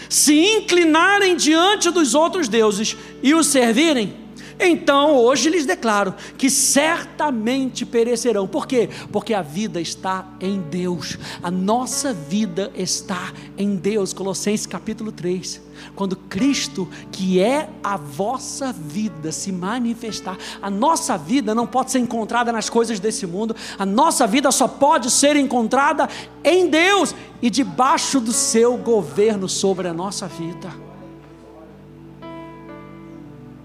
[0.08, 4.16] Se inclinarem diante dos outros deuses e os servirem,
[4.60, 8.46] então hoje lhes declaro que certamente perecerão.
[8.46, 8.88] Por quê?
[9.12, 11.16] Porque a vida está em Deus.
[11.42, 14.12] A nossa vida está em Deus.
[14.12, 15.68] Colossenses capítulo 3.
[15.94, 22.00] Quando Cristo, que é a vossa vida, se manifestar, a nossa vida não pode ser
[22.00, 26.08] encontrada nas coisas desse mundo, a nossa vida só pode ser encontrada
[26.42, 30.87] em Deus e debaixo do seu governo sobre a nossa vida.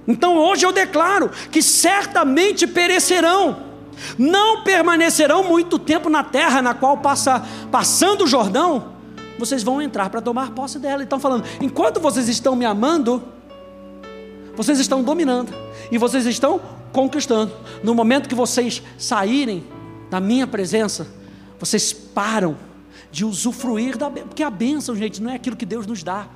[0.07, 3.57] Então hoje eu declaro que certamente perecerão,
[4.17, 8.93] não permanecerão muito tempo na terra na qual passa, passando o Jordão,
[9.39, 11.03] vocês vão entrar para tomar posse dela.
[11.03, 13.23] Então falando, enquanto vocês estão me amando,
[14.55, 15.53] vocês estão dominando
[15.91, 16.59] e vocês estão
[16.91, 17.51] conquistando.
[17.83, 19.63] No momento que vocês saírem
[20.09, 21.07] da minha presença,
[21.59, 22.55] vocês param
[23.11, 26.27] de usufruir da bênção, porque a bênção, gente, não é aquilo que Deus nos dá.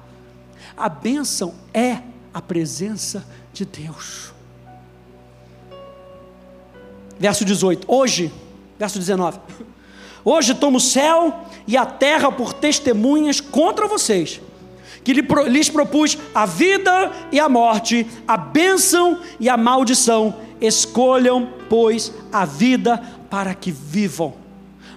[0.75, 2.01] A bênção é
[2.33, 3.25] a presença
[3.57, 4.31] de Deus.
[7.19, 8.31] Verso 18: Hoje,
[8.77, 9.39] verso 19:
[10.23, 14.39] Hoje tomo o céu e a terra por testemunhas contra vocês,
[15.03, 20.35] que lhes propus a vida e a morte, a bênção e a maldição.
[20.59, 22.97] Escolham, pois, a vida
[23.29, 24.33] para que vivam,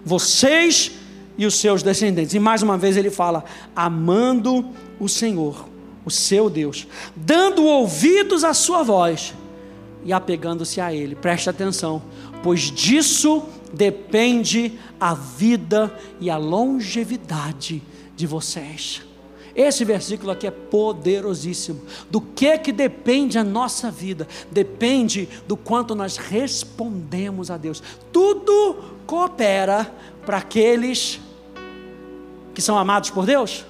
[0.05, 0.93] vocês
[1.37, 2.35] e os seus descendentes.
[2.35, 3.45] E mais uma vez ele fala:
[3.75, 4.69] amando
[4.99, 5.70] o Senhor
[6.05, 9.35] o seu Deus, dando ouvidos à sua voz
[10.05, 11.15] e apegando-se a Ele.
[11.15, 12.03] Preste atenção,
[12.43, 17.83] pois disso depende a vida e a longevidade
[18.17, 19.03] de vocês.
[19.55, 21.83] Esse versículo aqui é poderosíssimo.
[22.09, 24.27] Do que que depende a nossa vida?
[24.51, 27.83] Depende do quanto nós respondemos a Deus.
[28.13, 29.93] Tudo coopera
[30.25, 31.21] para aqueles
[32.55, 33.65] que são amados por Deus?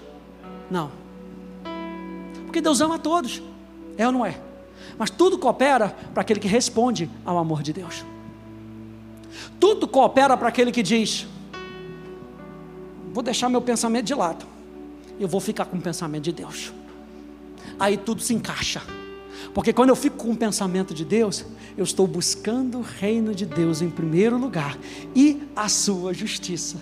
[0.70, 0.99] Não.
[2.50, 3.40] Porque Deus ama a todos.
[3.96, 4.36] É ou não é?
[4.98, 8.04] Mas tudo coopera para aquele que responde ao amor de Deus.
[9.60, 11.28] Tudo coopera para aquele que diz:
[13.14, 14.44] Vou deixar meu pensamento de lado.
[15.20, 16.72] Eu vou ficar com o pensamento de Deus.
[17.78, 18.82] Aí tudo se encaixa.
[19.54, 21.44] Porque quando eu fico com o pensamento de Deus,
[21.78, 24.76] eu estou buscando o reino de Deus em primeiro lugar
[25.14, 26.78] e a sua justiça.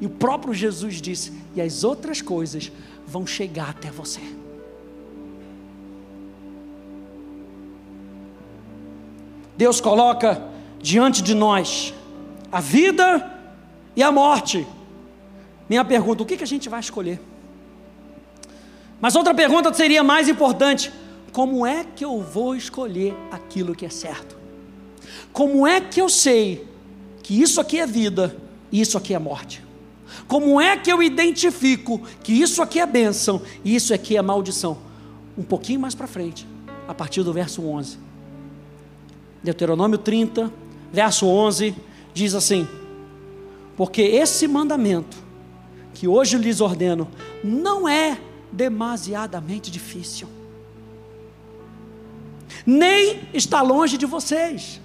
[0.00, 2.72] E o próprio Jesus disse: e as outras coisas
[3.06, 4.22] vão chegar até você.
[9.60, 10.42] Deus coloca
[10.80, 11.92] diante de nós
[12.50, 13.30] a vida
[13.94, 14.66] e a morte.
[15.68, 17.20] Minha pergunta: o que, que a gente vai escolher?
[19.02, 20.90] Mas outra pergunta seria mais importante:
[21.30, 24.34] como é que eu vou escolher aquilo que é certo?
[25.30, 26.66] Como é que eu sei
[27.22, 28.34] que isso aqui é vida
[28.72, 29.62] e isso aqui é morte?
[30.26, 34.78] Como é que eu identifico que isso aqui é bênção e isso aqui é maldição?
[35.36, 36.48] Um pouquinho mais para frente,
[36.88, 38.09] a partir do verso 11.
[39.42, 40.52] Deuteronômio 30,
[40.92, 41.74] verso 11,
[42.12, 42.68] diz assim:
[43.76, 45.16] Porque esse mandamento
[45.94, 47.08] que hoje lhes ordeno
[47.42, 48.18] não é
[48.52, 50.28] demasiadamente difícil,
[52.66, 54.80] nem está longe de vocês.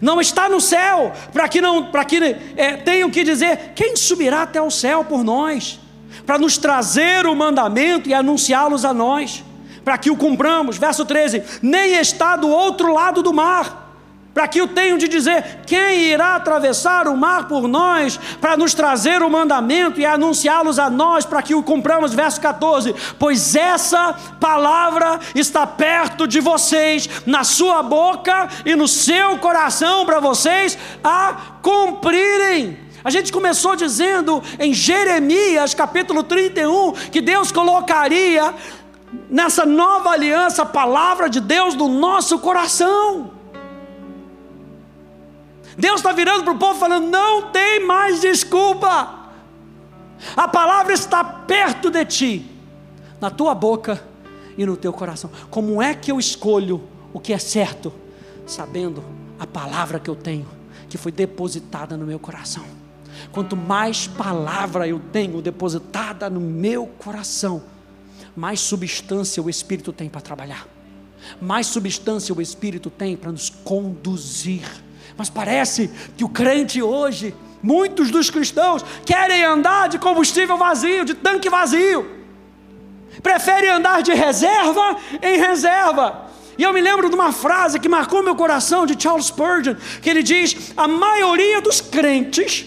[0.00, 2.16] Não está no céu, para que não, para que
[2.56, 5.80] é, tenham que dizer quem subirá até o céu por nós,
[6.24, 9.42] para nos trazer o mandamento e anunciá-los a nós
[9.84, 10.78] para que o cumpramos.
[10.78, 13.88] Verso 13: nem está do outro lado do mar,
[14.32, 18.74] para que o tenham de dizer: quem irá atravessar o mar por nós, para nos
[18.74, 22.14] trazer o mandamento e anunciá-los a nós, para que o cumpramos.
[22.14, 29.38] Verso 14: pois essa palavra está perto de vocês, na sua boca e no seu
[29.38, 32.90] coração, para vocês a cumprirem.
[33.02, 38.54] A gente começou dizendo em Jeremias capítulo 31 que Deus colocaria
[39.28, 43.32] nessa nova aliança, a palavra de Deus no nosso coração.
[45.76, 49.18] Deus está virando para o povo falando: não tem mais desculpa.
[50.36, 52.50] A palavra está perto de ti,
[53.20, 54.02] na tua boca
[54.56, 55.30] e no teu coração.
[55.48, 56.82] Como é que eu escolho
[57.12, 57.92] o que é certo?
[58.46, 59.02] Sabendo
[59.38, 60.46] a palavra que eu tenho,
[60.88, 62.64] que foi depositada no meu coração.
[63.32, 67.62] Quanto mais palavra eu tenho depositada no meu coração,
[68.40, 70.66] mais substância o Espírito tem para trabalhar,
[71.42, 74.62] mais substância o Espírito tem para nos conduzir.
[75.14, 81.12] Mas parece que o crente hoje, muitos dos cristãos, querem andar de combustível vazio, de
[81.12, 82.10] tanque vazio,
[83.22, 86.30] preferem andar de reserva em reserva.
[86.56, 90.08] E eu me lembro de uma frase que marcou meu coração de Charles Spurgeon, que
[90.08, 92.64] ele diz: a maioria dos crentes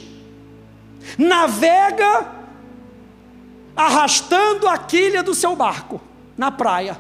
[1.17, 2.42] navega
[3.76, 6.01] arrastando a quilha do seu barco
[6.38, 6.99] na praia,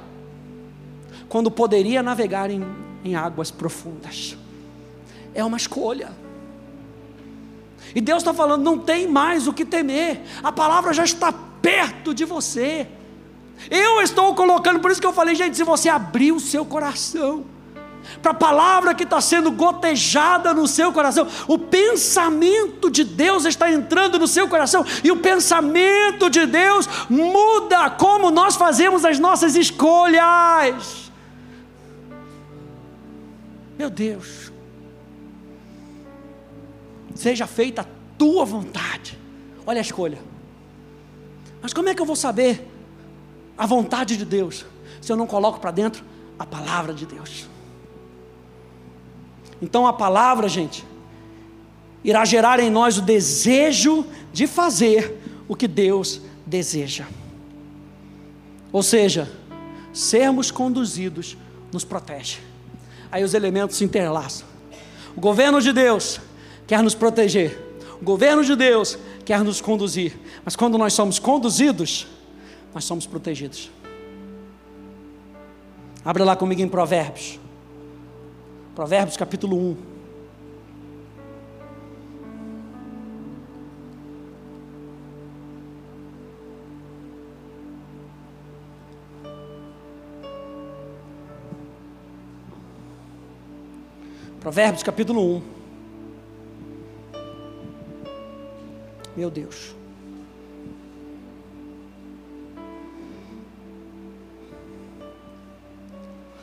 [1.29, 2.65] quando poderia navegar em,
[3.03, 4.37] em águas profundas.
[5.33, 6.11] É uma escolha.
[7.95, 12.13] E Deus está falando: não tem mais o que temer, a palavra já está perto
[12.13, 12.87] de você.
[13.69, 17.45] Eu estou colocando, por isso que eu falei, gente, se você abrir o seu coração,
[18.21, 21.27] para a palavra que está sendo gotejada no seu coração.
[21.47, 27.89] O pensamento de Deus está entrando no seu coração e o pensamento de Deus muda
[27.91, 31.11] como nós fazemos as nossas escolhas.
[33.77, 34.51] Meu Deus,
[37.15, 37.85] seja feita a
[38.17, 39.17] tua vontade.
[39.65, 40.19] Olha a escolha.
[41.61, 42.69] Mas como é que eu vou saber
[43.57, 44.65] a vontade de Deus
[45.01, 46.03] se eu não coloco para dentro
[46.37, 47.52] a palavra de Deus?
[49.63, 50.85] Então a palavra, gente,
[52.03, 57.05] irá gerar em nós o desejo de fazer o que Deus deseja.
[58.73, 59.31] Ou seja,
[59.93, 61.37] sermos conduzidos
[61.71, 62.39] nos protege.
[63.09, 64.45] Aí os elementos se interlaçam.
[65.15, 66.19] O governo de Deus
[66.67, 67.57] quer nos proteger.
[68.01, 70.13] O governo de Deus quer nos conduzir.
[70.43, 72.05] Mas quando nós somos conduzidos,
[72.73, 73.71] nós somos protegidos.
[76.03, 77.39] Abra lá comigo em Provérbios.
[78.75, 79.77] Provérbios capítulo 1.
[94.39, 95.43] Provérbios capítulo 1.
[99.15, 99.75] Meu Deus.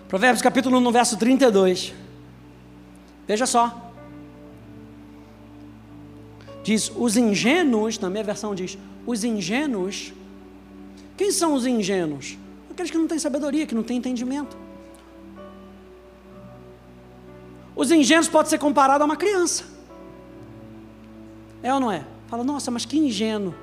[0.09, 2.10] Provérbios capítulo 1, verso 32.
[3.27, 3.93] Veja só.
[6.63, 10.13] Diz os ingênuos, na minha versão diz, os ingênuos.
[11.17, 12.39] Quem são os ingênuos?
[12.71, 14.57] Aqueles que não têm sabedoria, que não têm entendimento.
[17.75, 19.65] Os ingênuos podem ser comparados a uma criança.
[21.63, 22.05] É ou não é?
[22.29, 23.55] Fala, nossa, mas que ingênuo.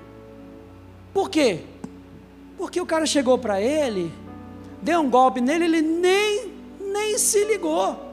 [1.14, 1.62] Por quê?
[2.58, 4.12] Porque o cara chegou para ele,
[4.82, 8.07] deu um golpe nele, ele nem, nem se ligou.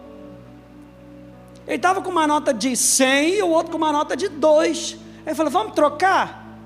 [1.66, 4.96] Ele estava com uma nota de 100 e o outro com uma nota de 2.
[5.26, 6.58] Ele falou: Vamos trocar?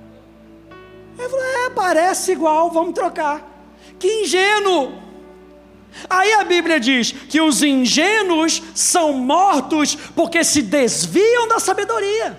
[1.19, 3.47] Ele falou: É, parece igual, vamos trocar.
[3.99, 5.09] Que ingênuo!
[6.09, 12.39] Aí a Bíblia diz que os ingênuos são mortos porque se desviam da sabedoria.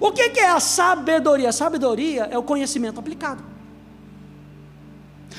[0.00, 1.48] O que é a sabedoria?
[1.48, 3.42] A sabedoria é o conhecimento aplicado.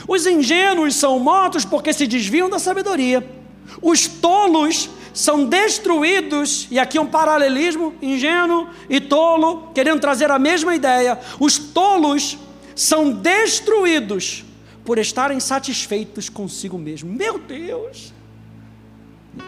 [0.07, 3.45] Os ingênuos são mortos porque se desviam da sabedoria.
[3.82, 10.76] Os tolos são destruídos, e aqui um paralelismo ingênuo e tolo, querendo trazer a mesma
[10.76, 11.18] ideia.
[11.39, 12.38] Os tolos
[12.76, 14.43] são destruídos
[14.84, 17.11] por estarem satisfeitos consigo mesmo.
[17.11, 18.13] Meu Deus!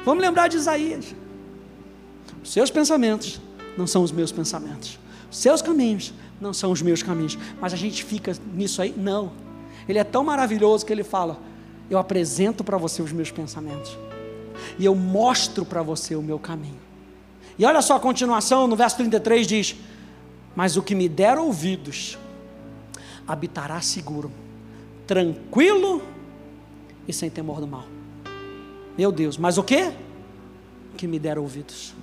[0.06, 1.14] Vamos lembrar de Isaías.
[2.42, 3.42] Os seus pensamentos
[3.78, 4.98] não são os meus pensamentos.
[5.30, 7.38] Os seus caminhos não são os meus caminhos.
[7.60, 8.94] Mas a gente fica nisso aí?
[8.96, 9.34] Não.
[9.88, 11.38] Ele é tão maravilhoso que ele fala:
[11.90, 13.98] Eu apresento para você os meus pensamentos
[14.78, 16.80] e eu mostro para você o meu caminho.
[17.58, 19.76] E olha só a continuação, no verso 33 diz:
[20.56, 22.18] Mas o que me der ouvidos
[23.28, 24.32] habitará seguro,
[25.06, 26.02] tranquilo
[27.08, 27.86] e sem temor do mal.
[28.98, 29.92] Meu Deus, mas o que?
[30.94, 31.94] O que me der ouvidos.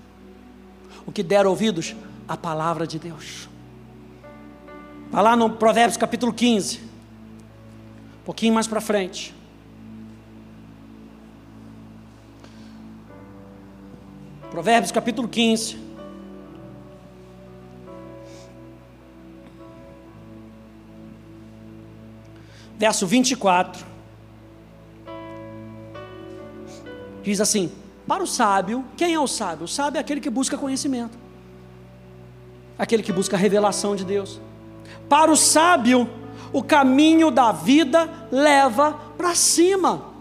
[1.06, 1.94] O que der ouvidos?
[2.26, 3.48] A palavra de Deus.
[5.10, 6.78] Vai lá no Provérbios capítulo 15.
[6.78, 9.34] Um pouquinho mais para frente.
[14.54, 15.76] Provérbios capítulo 15.
[22.78, 23.84] Verso 24.
[27.24, 27.72] Diz assim:
[28.06, 29.64] Para o sábio, quem é o sábio?
[29.64, 31.18] O sábio é aquele que busca conhecimento,
[32.78, 34.40] aquele que busca a revelação de Deus.
[35.08, 36.08] Para o sábio,
[36.52, 40.12] o caminho da vida leva para cima,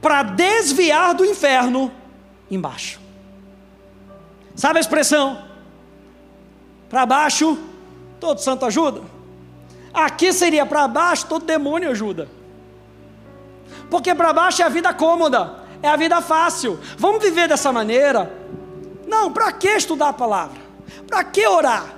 [0.00, 1.90] para desviar do inferno
[2.48, 3.07] embaixo.
[4.58, 5.40] Sabe a expressão?
[6.90, 7.56] Para baixo,
[8.18, 9.02] todo santo ajuda.
[9.94, 12.28] Aqui seria para baixo, todo demônio ajuda.
[13.88, 16.76] Porque para baixo é a vida cômoda, é a vida fácil.
[16.98, 18.34] Vamos viver dessa maneira?
[19.06, 20.58] Não, para que estudar a palavra?
[21.06, 21.94] Para que orar?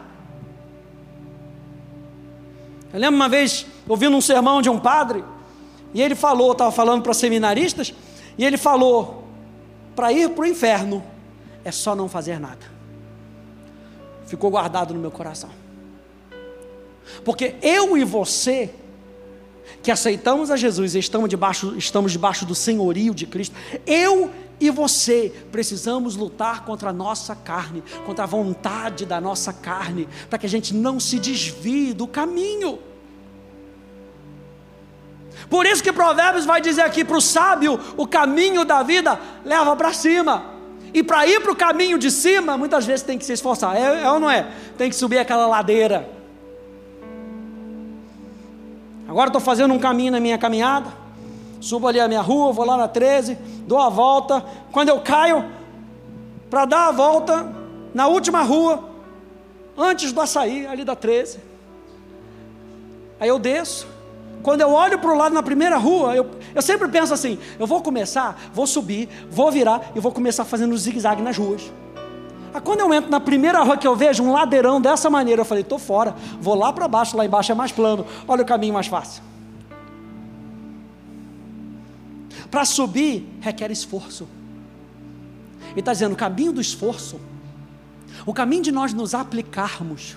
[2.93, 5.25] Eu lembro uma vez ouvindo um sermão de um padre,
[5.95, 7.95] e ele falou, estava falando para seminaristas,
[8.37, 9.25] e ele falou:
[9.97, 11.03] para ir para o inferno
[11.65, 12.67] é só não fazer nada.
[14.27, 15.51] Ficou guardado no meu coração.
[17.25, 18.71] Porque eu e você,
[19.83, 23.55] que aceitamos a Jesus e estamos debaixo, estamos debaixo do senhorio de Cristo,
[23.87, 24.31] eu
[24.61, 30.39] e você precisamos lutar contra a nossa carne, contra a vontade da nossa carne, para
[30.39, 32.79] que a gente não se desvie do caminho.
[35.49, 39.75] Por isso que Provérbios vai dizer aqui para o sábio: o caminho da vida leva
[39.75, 40.50] para cima.
[40.93, 44.03] E para ir para o caminho de cima, muitas vezes tem que se esforçar, é,
[44.03, 44.49] é ou não é?
[44.77, 46.09] Tem que subir aquela ladeira.
[49.09, 50.89] Agora estou fazendo um caminho na minha caminhada,
[51.61, 53.37] subo ali a minha rua, vou lá na 13,
[53.67, 54.45] dou a volta.
[54.73, 55.45] Quando eu caio,
[56.49, 57.53] para dar a volta,
[57.95, 58.85] na última rua,
[59.77, 61.39] antes do açaí, ali da 13.
[63.19, 63.87] Aí eu desço,
[64.43, 67.67] quando eu olho para o lado na primeira rua, eu, eu sempre penso assim: eu
[67.67, 71.71] vou começar, vou subir, vou virar e vou começar fazendo zigue-zague nas ruas.
[72.53, 75.45] Aí quando eu entro na primeira rua que eu vejo um ladeirão dessa maneira, eu
[75.45, 78.75] falei: estou fora, vou lá para baixo, lá embaixo é mais plano, olha o caminho
[78.75, 79.23] mais fácil.
[82.51, 84.27] Para subir requer esforço.
[85.71, 87.21] Ele está dizendo: o caminho do esforço,
[88.25, 90.17] o caminho de nós nos aplicarmos,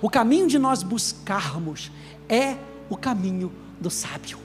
[0.00, 1.92] o caminho de nós buscarmos
[2.28, 2.56] é
[2.92, 4.38] o caminho do sábio.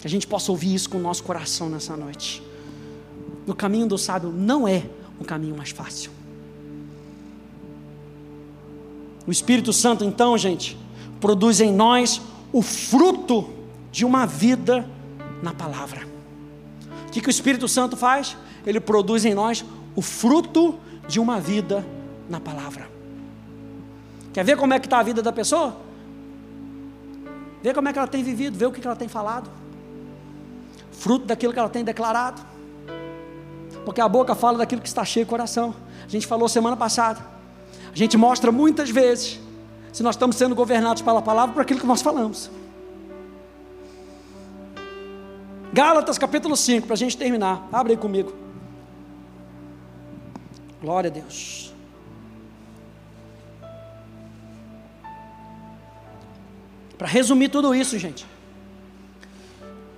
[0.00, 2.42] Que a gente possa ouvir isso com o nosso coração nessa noite.
[3.46, 4.86] O caminho do sábio não é
[5.18, 6.10] o caminho mais fácil.
[9.26, 10.78] O Espírito Santo, então, gente,
[11.20, 13.50] produz em nós o fruto
[13.92, 14.88] de uma vida
[15.42, 16.08] na palavra.
[17.06, 18.34] O que, que o Espírito Santo faz?
[18.64, 19.62] Ele produz em nós
[19.94, 21.86] o fruto de uma vida
[22.30, 22.89] na palavra.
[24.32, 25.76] Quer ver como é que está a vida da pessoa?
[27.62, 29.50] Vê como é que ela tem vivido, vê o que ela tem falado.
[30.92, 32.40] Fruto daquilo que ela tem declarado.
[33.84, 35.74] Porque a boca fala daquilo que está cheio o coração.
[36.04, 37.20] A gente falou semana passada.
[37.92, 39.40] A gente mostra muitas vezes
[39.92, 42.50] se nós estamos sendo governados pela palavra por aquilo que nós falamos.
[45.72, 47.68] Gálatas capítulo 5, para a gente terminar.
[47.72, 48.32] Abre aí comigo.
[50.80, 51.69] Glória a Deus.
[57.00, 58.26] Para resumir tudo isso, gente,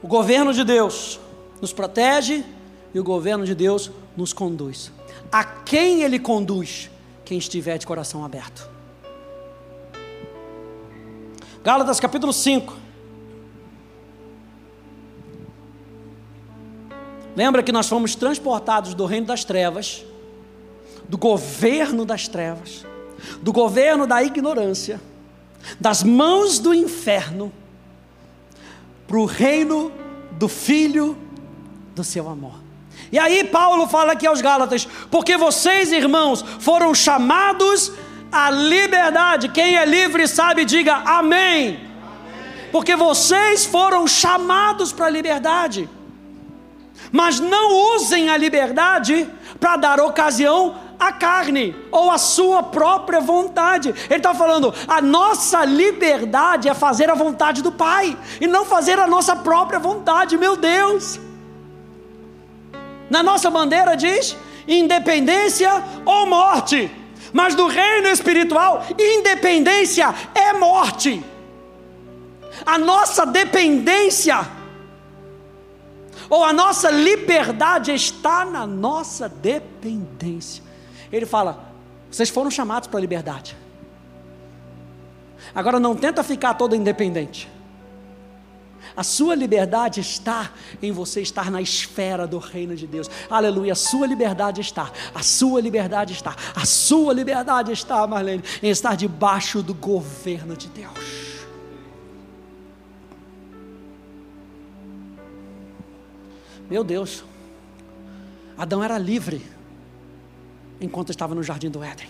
[0.01, 1.19] o governo de Deus
[1.61, 2.45] nos protege
[2.95, 4.93] e o governo de Deus nos conduz.
[5.33, 6.89] A quem ele conduz?
[7.25, 8.71] Quem estiver de coração aberto.
[11.65, 12.73] Gálatas capítulo 5.
[17.35, 20.05] Lembra que nós fomos transportados do reino das trevas,
[21.09, 22.87] do governo das trevas,
[23.43, 25.01] do governo da ignorância
[25.81, 27.53] das mãos do inferno
[29.07, 29.93] para o reino
[30.33, 31.17] do Filho
[31.95, 32.55] do seu amor.
[33.11, 37.93] E aí Paulo fala aqui aos Gálatas: porque vocês, irmãos, foram chamados
[38.31, 39.51] à liberdade.
[39.51, 41.81] Quem é livre sabe, diga amém.
[42.71, 45.89] Porque vocês foram chamados para a liberdade.
[47.11, 49.29] Mas não usem a liberdade
[49.61, 53.89] para dar ocasião a carne ou a sua própria vontade.
[54.09, 58.99] Ele está falando, a nossa liberdade é fazer a vontade do Pai e não fazer
[58.99, 61.19] a nossa própria vontade, meu Deus.
[63.11, 64.37] Na nossa bandeira diz
[64.67, 65.71] independência
[66.07, 66.89] ou morte,
[67.33, 71.25] mas no reino espiritual, independência é morte.
[72.65, 74.47] A nossa dependência
[76.31, 80.63] ou a nossa liberdade está na nossa dependência.
[81.13, 81.73] Ele fala:
[82.11, 83.57] vocês foram chamados para a liberdade.
[85.55, 87.49] Agora não tenta ficar todo independente.
[88.97, 90.53] A sua liberdade está
[90.83, 93.09] em você estar na esfera do reino de Deus.
[93.31, 93.73] Aleluia.
[93.73, 94.91] A sua liberdade está.
[95.15, 96.37] A sua liberdade está.
[96.55, 100.93] A sua liberdade está, Marlene, em estar debaixo do governo de Deus.
[106.69, 107.25] Meu Deus.
[108.59, 109.43] Adão era livre
[110.83, 112.09] enquanto estava no jardim do Éden.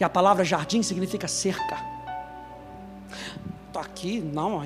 [0.00, 1.78] E a palavra jardim significa cerca.
[3.66, 4.62] Estou aqui, não,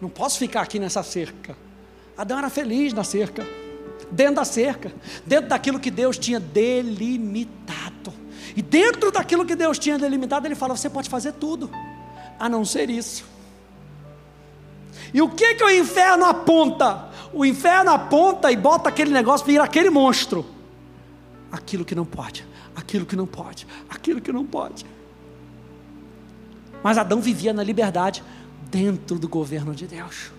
[0.00, 1.56] não, posso ficar aqui nessa cerca.
[2.16, 3.46] Adão era feliz na cerca,
[4.10, 4.92] dentro da cerca,
[5.24, 8.12] dentro daquilo que Deus tinha delimitado.
[8.56, 11.70] E dentro daquilo que Deus tinha delimitado, ele fala: você pode fazer tudo,
[12.38, 13.24] a não ser isso.
[15.12, 17.08] E o que, que o inferno aponta?
[17.32, 20.53] O inferno aponta e bota aquele negócio, vira aquele monstro.
[21.54, 22.44] Aquilo que não pode,
[22.74, 24.84] aquilo que não pode, aquilo que não pode.
[26.82, 28.24] Mas Adão vivia na liberdade
[28.64, 30.32] dentro do governo de Deus.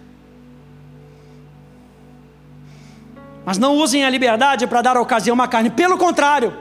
[3.46, 6.54] Mas não usem a liberdade para dar ocasião à carne, pelo contrário,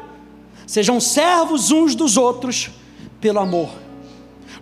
[0.68, 2.70] sejam servos uns dos outros
[3.20, 3.70] pelo amor.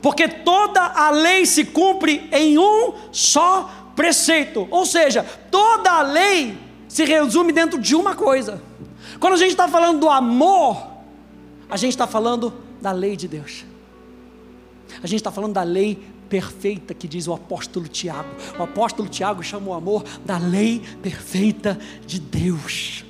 [0.00, 6.58] Porque toda a lei se cumpre em um só preceito, ou seja, toda a lei
[6.88, 8.71] se resume dentro de uma coisa.
[9.18, 10.86] Quando a gente está falando do amor,
[11.68, 13.64] a gente está falando da lei de Deus.
[15.02, 18.28] A gente está falando da lei perfeita que diz o apóstolo Tiago.
[18.58, 23.04] O apóstolo Tiago chama o amor da lei perfeita de Deus.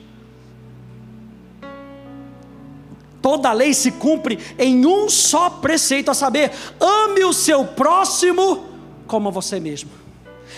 [3.20, 6.50] Toda a lei se cumpre em um só preceito, a saber,
[6.80, 8.66] ame o seu próximo
[9.06, 9.90] como você mesmo.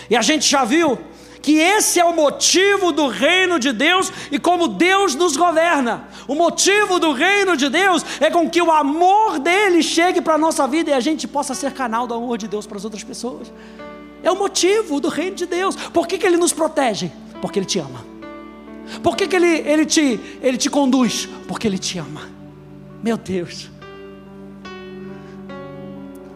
[0.09, 0.97] E a gente já viu
[1.45, 6.07] que esse é o motivo do reino de Deus e como Deus nos governa.
[6.27, 10.37] O motivo do reino de Deus é com que o amor dele chegue para a
[10.39, 13.03] nossa vida e a gente possa ser canal do amor de Deus para as outras
[13.03, 13.53] pessoas.
[14.23, 15.75] É o motivo do reino de Deus.
[15.75, 17.11] Por que, que ele nos protege?
[17.39, 18.03] Porque ele te ama.
[19.03, 21.29] Por que, que ele, ele, te, ele te conduz?
[21.47, 22.23] Porque ele te ama.
[23.03, 23.69] Meu Deus.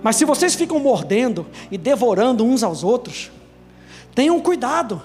[0.04, 3.32] Mas se vocês ficam mordendo e devorando uns aos outros,
[4.14, 5.02] Tenham cuidado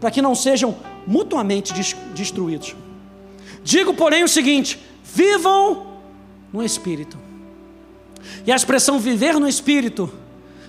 [0.00, 0.76] para que não sejam
[1.06, 1.72] mutuamente
[2.14, 2.74] destruídos.
[3.62, 5.98] Digo, porém, o seguinte: vivam
[6.52, 7.18] no Espírito.
[8.46, 10.12] E a expressão viver no Espírito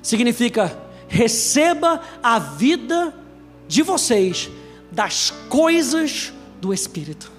[0.02, 0.78] significa
[1.08, 3.14] receba a vida
[3.68, 4.50] de vocês
[4.92, 7.32] das coisas do Espírito.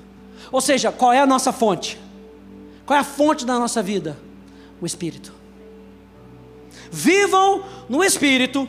[0.51, 1.99] Ou seja, qual é a nossa fonte?
[2.87, 4.19] Qual é a fonte da nossa vida?
[4.81, 5.33] O Espírito.
[6.91, 8.69] Vivam no Espírito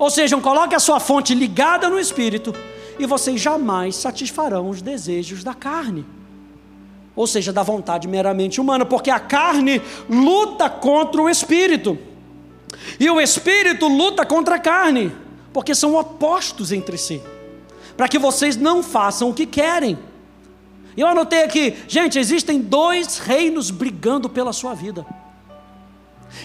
[0.00, 2.54] ou seja, coloque a sua fonte ligada no Espírito
[2.98, 6.06] e vocês jamais satisfarão os desejos da carne.
[7.14, 11.98] Ou seja, da vontade meramente humana, porque a carne luta contra o Espírito.
[12.98, 15.12] E o Espírito luta contra a carne,
[15.52, 17.20] porque são opostos entre si.
[17.94, 19.98] Para que vocês não façam o que querem.
[20.96, 25.04] Eu anotei aqui, gente, existem dois reinos brigando pela sua vida.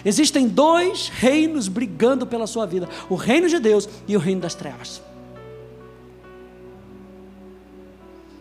[0.04, 4.56] Existem dois reinos brigando pela sua vida: o reino de Deus e o reino das
[4.56, 5.02] trevas.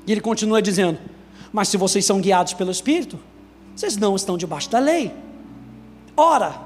[0.07, 0.99] E ele continua dizendo:
[1.53, 3.19] Mas se vocês são guiados pelo Espírito,
[3.75, 5.13] vocês não estão debaixo da lei.
[6.17, 6.61] Ora,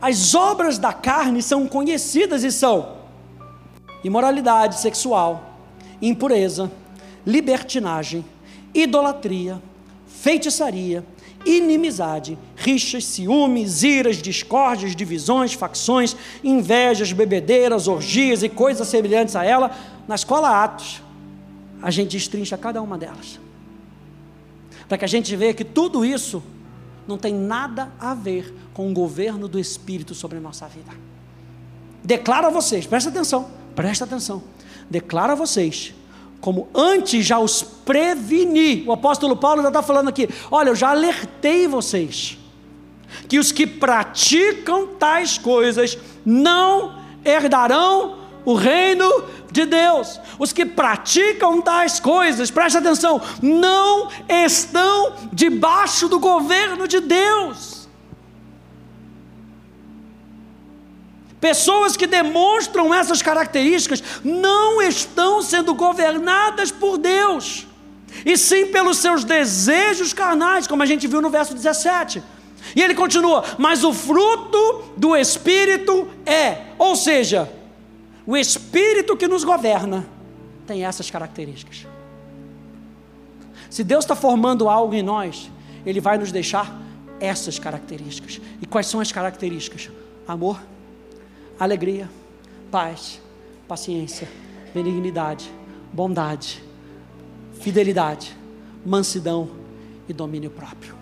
[0.00, 2.96] as obras da carne são conhecidas e são
[4.02, 5.58] imoralidade sexual,
[6.00, 6.70] impureza,
[7.26, 8.24] libertinagem,
[8.74, 9.62] idolatria,
[10.06, 11.04] feitiçaria
[11.44, 19.70] inimizade, rixas, ciúmes, iras, discórdias, divisões, facções, invejas, bebedeiras, orgias e coisas semelhantes a ela,
[20.06, 21.02] na escola Atos,
[21.82, 23.38] a gente destrincha cada uma delas.
[24.88, 26.42] Para que a gente veja que tudo isso
[27.06, 30.92] não tem nada a ver com o governo do Espírito sobre a nossa vida.
[32.02, 34.42] Declaro a vocês, presta atenção, presta atenção.
[34.90, 35.94] Declaro a vocês
[36.44, 38.84] como antes já os preveni.
[38.86, 42.36] O apóstolo Paulo já está falando aqui: olha, eu já alertei vocês,
[43.26, 50.20] que os que praticam tais coisas não herdarão o reino de Deus.
[50.38, 57.73] Os que praticam tais coisas, preste atenção, não estão debaixo do governo de Deus.
[61.44, 67.66] Pessoas que demonstram essas características não estão sendo governadas por Deus,
[68.24, 72.22] e sim pelos seus desejos carnais, como a gente viu no verso 17.
[72.74, 77.52] E ele continua: Mas o fruto do Espírito é, ou seja,
[78.26, 80.06] o Espírito que nos governa
[80.66, 81.86] tem essas características.
[83.68, 85.50] Se Deus está formando algo em nós,
[85.84, 86.74] Ele vai nos deixar
[87.20, 88.40] essas características.
[88.62, 89.90] E quais são as características?
[90.26, 90.58] Amor
[91.58, 92.08] alegria,
[92.70, 93.20] paz,
[93.68, 94.28] paciência,
[94.72, 95.50] benignidade,
[95.92, 96.62] bondade,
[97.60, 98.36] fidelidade,
[98.84, 99.48] mansidão
[100.08, 100.94] e domínio próprio.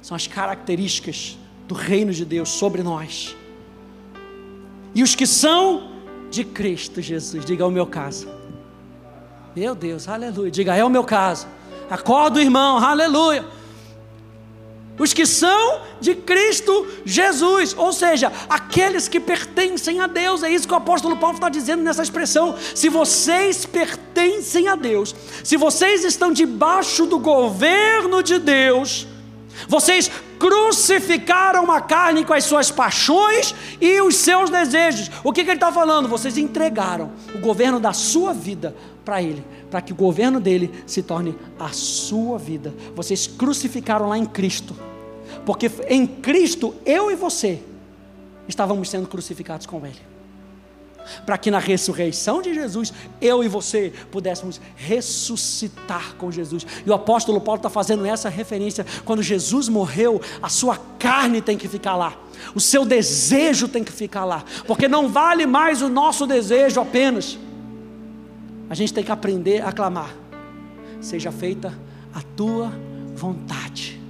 [0.00, 3.36] São as características do reino de Deus sobre nós.
[4.94, 5.90] E os que são
[6.30, 8.28] de Cristo Jesus, diga é o meu caso.
[9.54, 10.50] Meu Deus, aleluia.
[10.50, 11.46] Diga é o meu caso.
[11.90, 13.55] Acorda, irmão, aleluia
[14.98, 20.66] os que são de Cristo Jesus, ou seja, aqueles que pertencem a Deus, é isso
[20.66, 22.56] que o apóstolo Paulo está dizendo nessa expressão.
[22.74, 29.06] Se vocês pertencem a Deus, se vocês estão debaixo do governo de Deus,
[29.68, 35.10] Vocês crucificaram a carne com as suas paixões e os seus desejos.
[35.24, 36.08] O que, que ele está falando?
[36.08, 41.02] Vocês entregaram o governo da sua vida para ele, para que o governo dele se
[41.02, 42.74] torne a sua vida.
[42.94, 44.76] Vocês crucificaram lá em Cristo,
[45.44, 47.60] porque em Cristo eu e você
[48.48, 50.16] estávamos sendo crucificados com ele
[51.24, 56.66] para que na ressurreição de Jesus, eu e você pudéssemos ressuscitar com Jesus.
[56.84, 61.56] E o apóstolo Paulo está fazendo essa referência: quando Jesus morreu, a sua carne tem
[61.56, 62.16] que ficar lá,
[62.54, 67.38] o seu desejo tem que ficar lá, porque não vale mais o nosso desejo apenas.
[68.68, 70.14] A gente tem que aprender a clamar:
[71.00, 71.72] seja feita
[72.12, 72.72] a tua
[73.14, 74.00] vontade,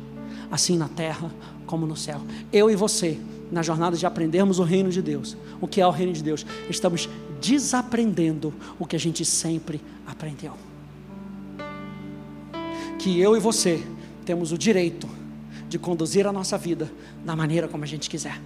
[0.50, 1.30] assim na terra
[1.66, 2.20] como no céu.
[2.52, 3.18] Eu e você
[3.50, 5.36] na jornada de aprendermos o reino de Deus.
[5.60, 6.44] O que é o reino de Deus?
[6.68, 7.08] Estamos
[7.40, 10.54] desaprendendo o que a gente sempre aprendeu.
[12.98, 13.84] Que eu e você
[14.24, 15.08] temos o direito
[15.68, 16.90] de conduzir a nossa vida
[17.24, 18.40] da maneira como a gente quiser.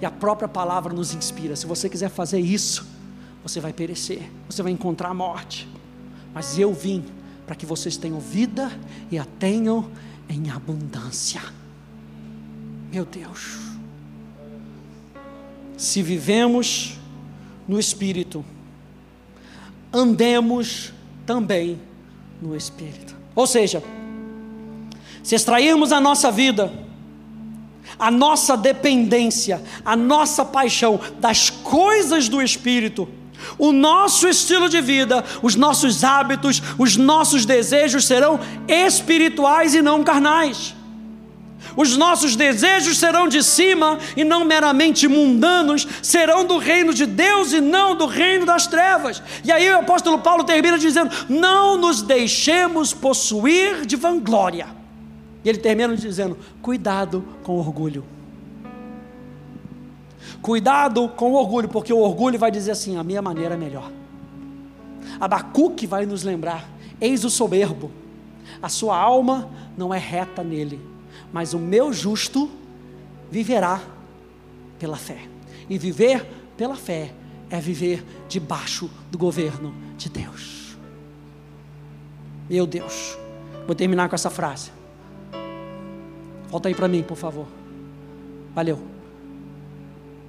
[0.00, 1.54] E a própria palavra nos inspira.
[1.54, 2.86] Se você quiser fazer isso,
[3.42, 5.68] você vai perecer, você vai encontrar a morte.
[6.32, 7.04] Mas eu vim
[7.46, 8.70] para que vocês tenham vida
[9.10, 9.90] e a tenham
[10.28, 11.42] em abundância.
[12.92, 13.70] Meu Deus
[15.80, 16.92] se vivemos
[17.66, 18.44] no Espírito,
[19.90, 20.92] andemos
[21.24, 21.80] também
[22.40, 23.16] no Espírito.
[23.34, 23.82] Ou seja,
[25.22, 26.70] se extrairmos a nossa vida,
[27.98, 33.08] a nossa dependência, a nossa paixão das coisas do Espírito,
[33.58, 40.02] o nosso estilo de vida, os nossos hábitos, os nossos desejos serão espirituais e não
[40.04, 40.74] carnais.
[41.76, 47.52] Os nossos desejos serão de cima e não meramente mundanos, serão do reino de Deus
[47.52, 49.22] e não do reino das trevas.
[49.44, 54.66] E aí o apóstolo Paulo termina dizendo: Não nos deixemos possuir de vanglória.
[55.44, 58.04] E ele termina dizendo: Cuidado com orgulho.
[60.42, 63.90] Cuidado com o orgulho, porque o orgulho vai dizer assim: a minha maneira é melhor.
[65.20, 66.68] Abacuque vai nos lembrar:
[67.00, 67.90] eis o soberbo,
[68.62, 70.90] a sua alma não é reta nele
[71.32, 72.50] mas o meu justo
[73.30, 73.80] viverá
[74.78, 75.28] pela fé.
[75.68, 76.26] E viver
[76.56, 77.12] pela fé
[77.48, 80.76] é viver debaixo do governo de Deus.
[82.48, 83.16] Meu Deus,
[83.66, 84.72] vou terminar com essa frase.
[86.48, 87.46] Volta aí para mim, por favor.
[88.54, 88.99] Valeu.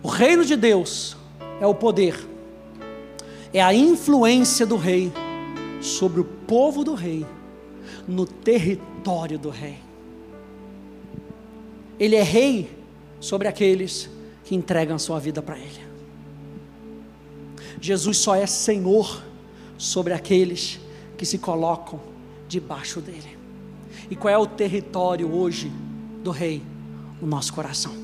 [0.04, 1.16] O reino de Deus
[1.60, 2.28] é o poder,
[3.54, 5.12] é a influência do rei
[5.80, 7.26] sobre o povo do rei,
[8.08, 9.78] no território do rei.
[12.00, 12.76] Ele é rei
[13.20, 14.10] sobre aqueles
[14.44, 15.82] que entregam sua vida para Ele.
[17.80, 19.22] Jesus só é Senhor
[19.78, 20.80] sobre aqueles
[21.16, 22.00] que se colocam
[22.48, 23.38] debaixo dele.
[24.10, 25.72] E qual é o território hoje
[26.24, 26.62] do rei?
[27.22, 28.01] O nosso coração.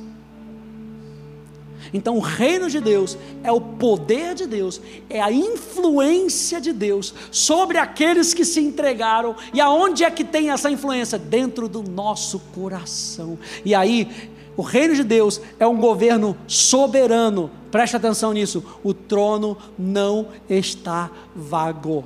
[1.94, 7.14] Então, o reino de Deus é o poder de Deus, é a influência de Deus
[7.32, 9.36] sobre aqueles que se entregaram.
[9.54, 11.18] E aonde é que tem essa influência?
[11.18, 13.38] Dentro do nosso coração.
[13.64, 17.52] E aí, o reino de Deus é um governo soberano.
[17.70, 18.64] Preste atenção nisso.
[18.84, 22.04] O trono não está vago.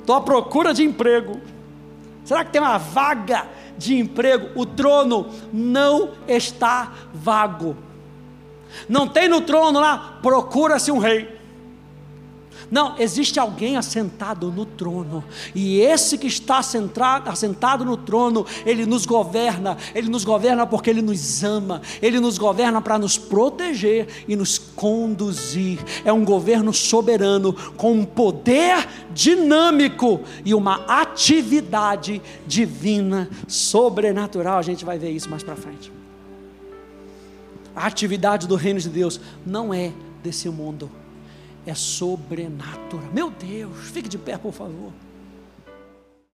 [0.00, 1.40] Estou à procura de emprego.
[2.24, 3.46] Será que tem uma vaga
[3.78, 4.48] de emprego?
[4.60, 7.76] O trono não está vago.
[8.88, 11.36] Não tem no trono lá, procura-se um rei.
[12.70, 15.22] Não, existe alguém assentado no trono,
[15.54, 21.02] e esse que está assentado, no trono, ele nos governa, ele nos governa porque ele
[21.02, 25.78] nos ama, ele nos governa para nos proteger e nos conduzir.
[26.04, 34.58] É um governo soberano, com um poder dinâmico e uma atividade divina, sobrenatural.
[34.58, 35.95] A gente vai ver isso mais para frente.
[37.76, 40.90] A atividade do reino de Deus não é desse mundo,
[41.66, 43.04] é sobrenatural.
[43.12, 44.90] Meu Deus, fique de pé, por favor.